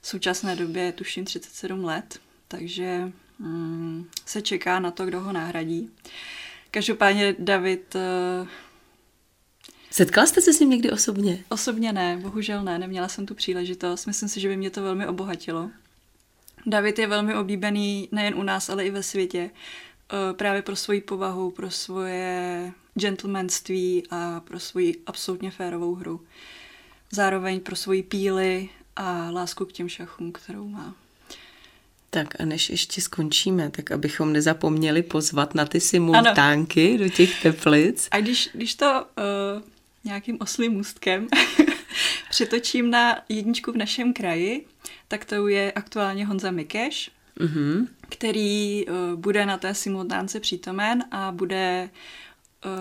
V 0.00 0.06
současné 0.06 0.56
době 0.56 0.92
tuším 0.92 1.24
37 1.24 1.84
let, 1.84 2.18
takže 2.48 3.12
mm, 3.38 4.08
se 4.26 4.42
čeká 4.42 4.78
na 4.78 4.90
to, 4.90 5.06
kdo 5.06 5.20
ho 5.20 5.32
nahradí. 5.32 5.90
Každopádně 6.70 7.34
David 7.38 7.96
eh, 7.96 8.46
Setkala 9.96 10.26
jste 10.26 10.40
se 10.40 10.52
s 10.52 10.60
ním 10.60 10.70
někdy 10.70 10.90
osobně? 10.90 11.44
Osobně 11.48 11.92
ne, 11.92 12.18
bohužel 12.22 12.64
ne, 12.64 12.78
neměla 12.78 13.08
jsem 13.08 13.26
tu 13.26 13.34
příležitost. 13.34 14.06
Myslím 14.06 14.28
si, 14.28 14.40
že 14.40 14.48
by 14.48 14.56
mě 14.56 14.70
to 14.70 14.82
velmi 14.82 15.06
obohatilo. 15.06 15.70
David 16.66 16.98
je 16.98 17.06
velmi 17.06 17.34
oblíbený 17.34 18.08
nejen 18.12 18.34
u 18.34 18.42
nás, 18.42 18.70
ale 18.70 18.84
i 18.84 18.90
ve 18.90 19.02
světě. 19.02 19.50
Eh, 19.50 20.34
právě 20.34 20.62
pro 20.62 20.76
svoji 20.76 21.00
povahu, 21.00 21.50
pro 21.50 21.70
svoje 21.70 22.72
gentlemanství 22.94 24.02
a 24.10 24.40
pro 24.40 24.60
svoji 24.60 25.02
absolutně 25.06 25.50
férovou 25.50 25.94
hru. 25.94 26.20
Zároveň 27.10 27.60
pro 27.60 27.76
svoji 27.76 28.02
píly 28.02 28.68
a 28.96 29.30
lásku 29.30 29.64
k 29.64 29.72
těm 29.72 29.88
šachům, 29.88 30.32
kterou 30.32 30.68
má. 30.68 30.94
Tak 32.10 32.40
a 32.40 32.44
než 32.44 32.70
ještě 32.70 33.00
skončíme, 33.00 33.70
tak 33.70 33.90
abychom 33.90 34.32
nezapomněli 34.32 35.02
pozvat 35.02 35.54
na 35.54 35.64
ty 35.64 35.80
simultánky 35.80 36.88
ano. 36.88 36.98
do 36.98 37.08
těch 37.08 37.42
teplic. 37.42 38.08
A 38.10 38.20
když, 38.20 38.48
když 38.52 38.74
to 38.74 39.04
uh, 39.56 39.62
nějakým 40.06 40.36
oslým 40.40 40.72
můstkem 40.72 41.28
přetočím 42.30 42.90
na 42.90 43.18
jedničku 43.28 43.72
v 43.72 43.76
našem 43.76 44.12
kraji, 44.12 44.66
tak 45.08 45.24
to 45.24 45.48
je 45.48 45.72
aktuálně 45.72 46.26
Honza 46.26 46.50
Mikeš, 46.50 47.10
mm-hmm. 47.40 47.88
který 48.08 48.86
uh, 48.86 48.94
bude 49.20 49.46
na 49.46 49.58
té 49.58 49.74
simultánce 49.74 50.40
přítomen 50.40 51.04
a 51.10 51.32
bude 51.32 51.90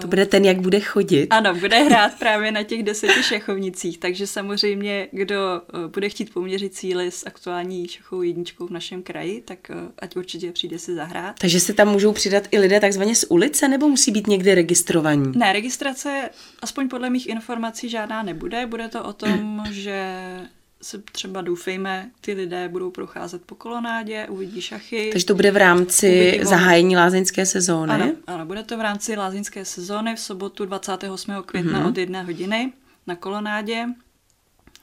to 0.02 0.08
bude 0.08 0.26
ten, 0.26 0.46
jak 0.46 0.62
bude 0.62 0.80
chodit. 0.80 1.28
Ano, 1.30 1.56
bude 1.56 1.84
hrát 1.84 2.20
právě 2.20 2.52
na 2.52 2.64
těch 2.64 2.84
deseti 2.84 3.24
šachovnicích, 3.24 3.98
takže 3.98 4.28
samozřejmě, 4.28 5.08
kdo 5.12 5.36
eh, 5.36 5.88
bude 5.88 6.10
chtít 6.10 6.34
poměřit 6.34 6.76
síly 6.76 7.12
s 7.12 7.28
aktuální 7.28 7.88
šachovou 7.88 8.22
jedničkou 8.22 8.68
v 8.68 8.72
našem 8.72 9.04
kraji, 9.04 9.42
tak 9.42 9.70
eh, 9.70 9.76
ať 10.00 10.16
určitě 10.16 10.52
přijde 10.52 10.80
si 10.80 10.96
zahrát. 10.96 11.40
Takže 11.40 11.60
se 11.60 11.74
tam 11.74 11.88
můžou 11.88 12.12
přidat 12.12 12.44
i 12.52 12.60
lidé 12.60 12.80
takzvaně 12.80 13.16
z 13.16 13.26
ulice, 13.30 13.68
nebo 13.68 13.90
musí 13.90 14.12
být 14.12 14.28
někde 14.28 14.56
registrovaní? 14.56 15.32
Ne, 15.36 15.54
registrace, 15.54 16.30
aspoň 16.62 16.90
podle 16.90 17.10
mých 17.10 17.30
informací, 17.30 17.90
žádná 17.90 18.24
nebude. 18.24 18.66
Bude 18.66 18.88
to 18.88 19.04
o 19.04 19.14
tom, 19.14 19.64
že 19.72 20.16
se 20.86 21.02
třeba 21.12 21.42
doufejme, 21.42 22.12
ty 22.22 22.34
lidé 22.34 22.70
budou 22.70 22.92
procházet 22.92 23.42
po 23.46 23.56
kolonádě, 23.56 24.28
uvidí 24.30 24.62
šachy. 24.62 25.10
Takže 25.12 25.26
to 25.26 25.36
bude 25.36 25.52
v 25.52 25.58
rámci 25.58 26.40
zahájení 26.44 26.96
lázeňské 26.96 27.46
sezóny? 27.46 27.94
Ano, 27.94 28.12
ano, 28.28 28.46
bude 28.46 28.64
to 28.64 28.78
v 28.78 28.82
rámci 28.82 29.16
lázeňské 29.16 29.66
sezóny 29.66 30.16
v 30.16 30.20
sobotu 30.20 30.66
28. 30.66 31.34
května 31.46 31.80
mm-hmm. 31.80 31.88
od 31.88 31.98
jedné 31.98 32.24
hodiny 32.24 32.74
na 33.08 33.16
kolonádě. 33.16 33.86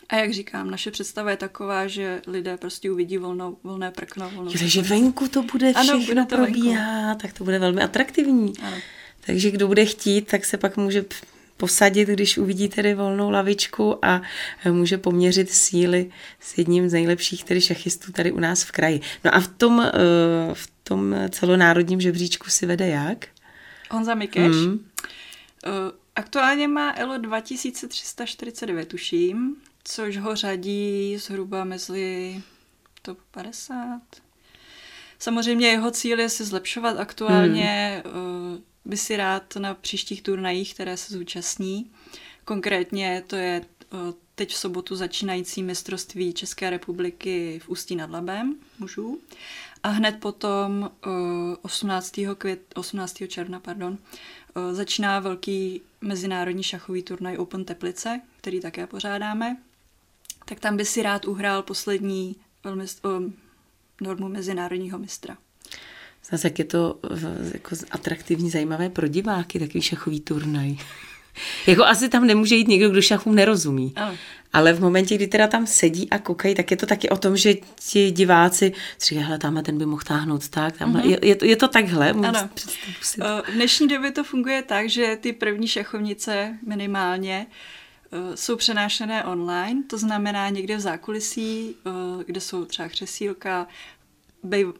A 0.08 0.16
jak 0.16 0.32
říkám, 0.32 0.70
naše 0.70 0.90
představa 0.90 1.30
je 1.30 1.36
taková, 1.36 1.86
že 1.86 2.22
lidé 2.26 2.56
prostě 2.56 2.90
uvidí 2.90 3.18
volnou, 3.18 3.56
volné 3.64 3.90
prkno. 3.90 4.30
Volnou 4.30 4.50
jo, 4.50 4.58
takže 4.58 4.82
venku 4.82 5.28
to 5.28 5.42
bude 5.42 5.72
všechno 5.72 5.94
ano, 5.94 6.04
bude 6.06 6.24
to 6.24 6.36
probíhat, 6.36 7.06
venku. 7.06 7.22
tak 7.22 7.32
to 7.32 7.44
bude 7.44 7.58
velmi 7.58 7.82
atraktivní. 7.82 8.52
Ano. 8.62 8.76
Takže 9.26 9.50
kdo 9.50 9.68
bude 9.68 9.84
chtít, 9.84 10.22
tak 10.22 10.44
se 10.44 10.56
pak 10.58 10.76
může 10.76 11.04
posadit, 11.62 12.08
když 12.08 12.38
uvidí 12.38 12.68
tedy 12.68 12.94
volnou 12.94 13.30
lavičku 13.30 14.04
a 14.04 14.22
může 14.70 14.98
poměřit 14.98 15.50
síly 15.50 16.10
s 16.40 16.58
jedním 16.58 16.88
z 16.88 16.92
nejlepších 16.92 17.44
tedy 17.44 17.60
šachistů 17.60 18.12
tady 18.12 18.32
u 18.32 18.40
nás 18.40 18.62
v 18.62 18.72
kraji. 18.72 19.00
No 19.24 19.34
a 19.34 19.40
v 19.40 19.48
tom, 19.48 19.80
eh, 19.80 19.90
v 20.54 20.70
tom 20.84 21.14
celonárodním 21.30 22.00
žebříčku 22.00 22.50
si 22.50 22.66
vede 22.66 22.88
jak? 22.88 23.26
Honza 23.90 24.14
Mikeš. 24.14 24.56
Mm. 24.56 24.86
Aktuálně 26.16 26.68
má 26.68 26.94
ELO 26.96 27.18
2349, 27.18 28.88
tuším, 28.88 29.56
což 29.84 30.16
ho 30.16 30.36
řadí 30.36 31.16
zhruba 31.18 31.64
mezi 31.64 32.42
top 33.02 33.18
50. 33.30 34.00
Samozřejmě 35.18 35.68
jeho 35.68 35.90
cíl 35.90 36.20
je 36.20 36.28
se 36.28 36.44
zlepšovat 36.44 36.98
aktuálně. 36.98 38.02
Hmm 38.04 38.62
by 38.84 38.96
si 38.96 39.16
rád 39.16 39.56
na 39.56 39.74
příštích 39.74 40.22
turnajích, 40.22 40.74
které 40.74 40.96
se 40.96 41.14
zúčastní. 41.14 41.90
Konkrétně 42.44 43.24
to 43.26 43.36
je 43.36 43.64
teď 44.34 44.50
v 44.50 44.56
sobotu 44.56 44.96
začínající 44.96 45.62
mistrovství 45.62 46.32
České 46.32 46.70
republiky 46.70 47.60
v 47.64 47.68
Ústí 47.68 47.96
nad 47.96 48.10
Labem 48.10 48.56
mužů. 48.78 49.20
A 49.82 49.88
hned 49.88 50.20
potom 50.20 50.90
18. 51.62 52.14
Květ, 52.38 52.60
18. 52.74 53.22
června 53.28 53.60
pardon, 53.60 53.98
začíná 54.72 55.20
velký 55.20 55.82
mezinárodní 56.00 56.62
šachový 56.62 57.02
turnaj 57.02 57.36
Open 57.36 57.64
Teplice, 57.64 58.20
který 58.36 58.60
také 58.60 58.86
pořádáme. 58.86 59.56
Tak 60.44 60.60
tam 60.60 60.76
by 60.76 60.84
si 60.84 61.02
rád 61.02 61.24
uhrál 61.24 61.62
poslední 61.62 62.36
velmi, 62.64 62.84
normu 64.00 64.28
mezinárodního 64.28 64.98
mistra. 64.98 65.38
Zase 66.30 66.46
jak 66.46 66.58
je 66.58 66.64
to 66.64 66.98
jako 67.52 67.76
atraktivní, 67.90 68.50
zajímavé 68.50 68.90
pro 68.90 69.08
diváky, 69.08 69.58
takový 69.58 69.82
šachový 69.82 70.20
turnaj. 70.20 70.76
jako 71.66 71.84
asi 71.84 72.08
tam 72.08 72.26
nemůže 72.26 72.54
jít 72.54 72.68
někdo, 72.68 72.90
kdo 72.90 73.02
šachům 73.02 73.34
nerozumí. 73.34 73.92
Ano. 73.96 74.16
Ale 74.52 74.72
v 74.72 74.80
momentě, 74.80 75.14
kdy 75.14 75.26
teda 75.26 75.46
tam 75.46 75.66
sedí 75.66 76.10
a 76.10 76.18
koukají, 76.18 76.54
tak 76.54 76.70
je 76.70 76.76
to 76.76 76.86
taky 76.86 77.08
o 77.08 77.16
tom, 77.16 77.36
že 77.36 77.54
ti 77.90 78.10
diváci 78.10 78.72
říkají, 79.00 79.26
hele, 79.26 79.38
tamhle 79.38 79.62
ten 79.62 79.78
by 79.78 79.86
mohl 79.86 80.02
táhnout 80.02 80.48
tak, 80.48 80.76
tamhle. 80.76 81.02
Mm-hmm. 81.02 81.10
Je, 81.10 81.18
je, 81.28 81.34
to, 81.36 81.44
je 81.44 81.56
to 81.56 81.68
takhle? 81.68 82.10
Ano. 82.10 82.48
To. 83.18 83.42
V 83.50 83.54
dnešní 83.54 83.88
době 83.88 84.10
to 84.10 84.24
funguje 84.24 84.62
tak, 84.62 84.88
že 84.88 85.18
ty 85.20 85.32
první 85.32 85.68
šachovnice 85.68 86.58
minimálně 86.66 87.46
jsou 88.34 88.56
přenášené 88.56 89.24
online, 89.24 89.82
to 89.86 89.98
znamená 89.98 90.48
někde 90.48 90.76
v 90.76 90.80
zákulisí, 90.80 91.76
kde 92.26 92.40
jsou 92.40 92.64
třeba 92.64 92.88
křesílka, 92.88 93.66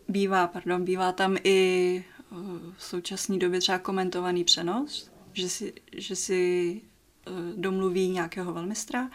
bývá, 0.08 0.46
pardon, 0.46 0.84
bývá 0.84 1.12
tam 1.12 1.36
i 1.44 2.04
eh, 2.18 2.34
v 2.76 2.84
současné 2.84 3.38
době 3.38 3.60
třeba 3.60 3.78
komentovaný 3.78 4.44
přenos, 4.44 5.10
že 5.32 5.48
si, 5.48 5.72
že 5.96 6.16
si 6.16 6.80
eh, 7.26 7.30
domluví 7.56 8.08
nějakého 8.08 8.52
velmistra, 8.52 9.10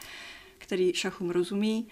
který 0.58 0.94
šachům 0.94 1.30
rozumí. 1.30 1.88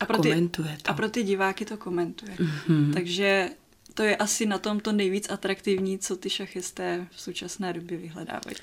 A 0.00 0.06
pro, 0.06 0.18
ty, 0.18 0.48
to. 0.48 0.62
a 0.84 0.94
pro 0.94 1.08
ty 1.08 1.22
diváky 1.22 1.64
to 1.64 1.76
komentuje. 1.76 2.36
Mm-hmm. 2.36 2.92
Takže 2.92 3.50
to 3.94 4.02
je 4.02 4.16
asi 4.16 4.46
na 4.46 4.58
tom 4.58 4.80
to 4.80 4.92
nejvíc 4.92 5.30
atraktivní, 5.30 5.98
co 5.98 6.16
ty 6.16 6.30
šachisté 6.30 7.06
v 7.10 7.20
současné 7.20 7.72
době 7.72 7.98
vyhledávají. 7.98 8.56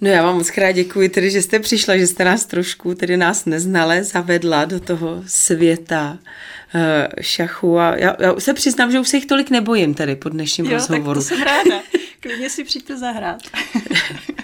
No 0.00 0.08
já 0.08 0.22
vám 0.22 0.36
moc 0.36 0.50
krát 0.50 0.72
děkuji, 0.72 1.08
tedy, 1.08 1.30
že 1.30 1.42
jste 1.42 1.58
přišla, 1.58 1.96
že 1.96 2.06
jste 2.06 2.24
nás 2.24 2.46
trošku, 2.46 2.94
tedy 2.94 3.16
nás 3.16 3.44
neznale, 3.44 4.04
zavedla 4.04 4.64
do 4.64 4.80
toho 4.80 5.24
světa 5.26 6.18
uh, 6.74 6.80
šachu 7.20 7.78
a 7.78 7.96
já, 7.96 8.16
já 8.20 8.40
se 8.40 8.54
přiznám, 8.54 8.92
že 8.92 9.00
už 9.00 9.08
se 9.08 9.16
jich 9.16 9.26
tolik 9.26 9.50
nebojím 9.50 9.94
tady 9.94 10.16
po 10.16 10.28
dnešním 10.28 10.66
jo, 10.66 10.72
rozhovoru. 10.72 11.20
tak 11.20 11.28
to 11.30 11.34
jsem 11.36 11.42
ráda. 11.42 11.82
Klidně 12.20 12.50
si 12.50 12.64
přijďte 12.64 12.98
zahrát. 12.98 13.42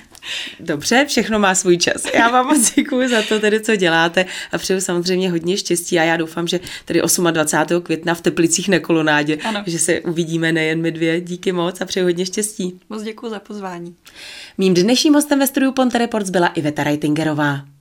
Dobře, 0.61 1.05
všechno 1.09 1.39
má 1.39 1.55
svůj 1.55 1.79
čas. 1.79 2.03
Já 2.15 2.29
vám 2.31 2.47
moc 2.47 2.75
děkuji 2.75 3.09
za 3.09 3.23
to, 3.23 3.41
tedy, 3.41 3.61
co 3.61 3.77
děláte 3.77 4.27
a 4.53 4.59
přeju 4.59 4.81
samozřejmě 4.81 5.31
hodně 5.31 5.57
štěstí 5.57 5.99
a 5.99 6.03
já 6.03 6.17
doufám, 6.17 6.49
že 6.49 6.61
tedy 6.85 7.03
28. 7.33 7.83
května 7.83 8.15
v 8.15 8.21
Teplicích 8.21 8.69
na 8.69 8.79
kolonádě, 8.79 9.37
ano. 9.37 9.63
že 9.67 9.79
se 9.79 10.01
uvidíme 10.01 10.53
nejen 10.53 10.81
my 10.81 10.91
dvě. 10.91 11.21
Díky 11.21 11.53
moc 11.53 11.81
a 11.81 11.85
přeju 11.85 12.07
hodně 12.07 12.27
štěstí. 12.27 12.81
Moc 12.89 13.03
děkuji 13.03 13.31
za 13.31 13.39
pozvání. 13.39 13.95
Mým 14.59 14.75
dnešním 14.75 15.15
hostem 15.15 15.39
ve 15.39 15.47
studiu 15.47 15.73
Ponte 15.73 15.99
Reports 15.99 16.31
byla 16.31 16.49
Iveta 16.49 16.85
Reitingerová. 16.85 17.76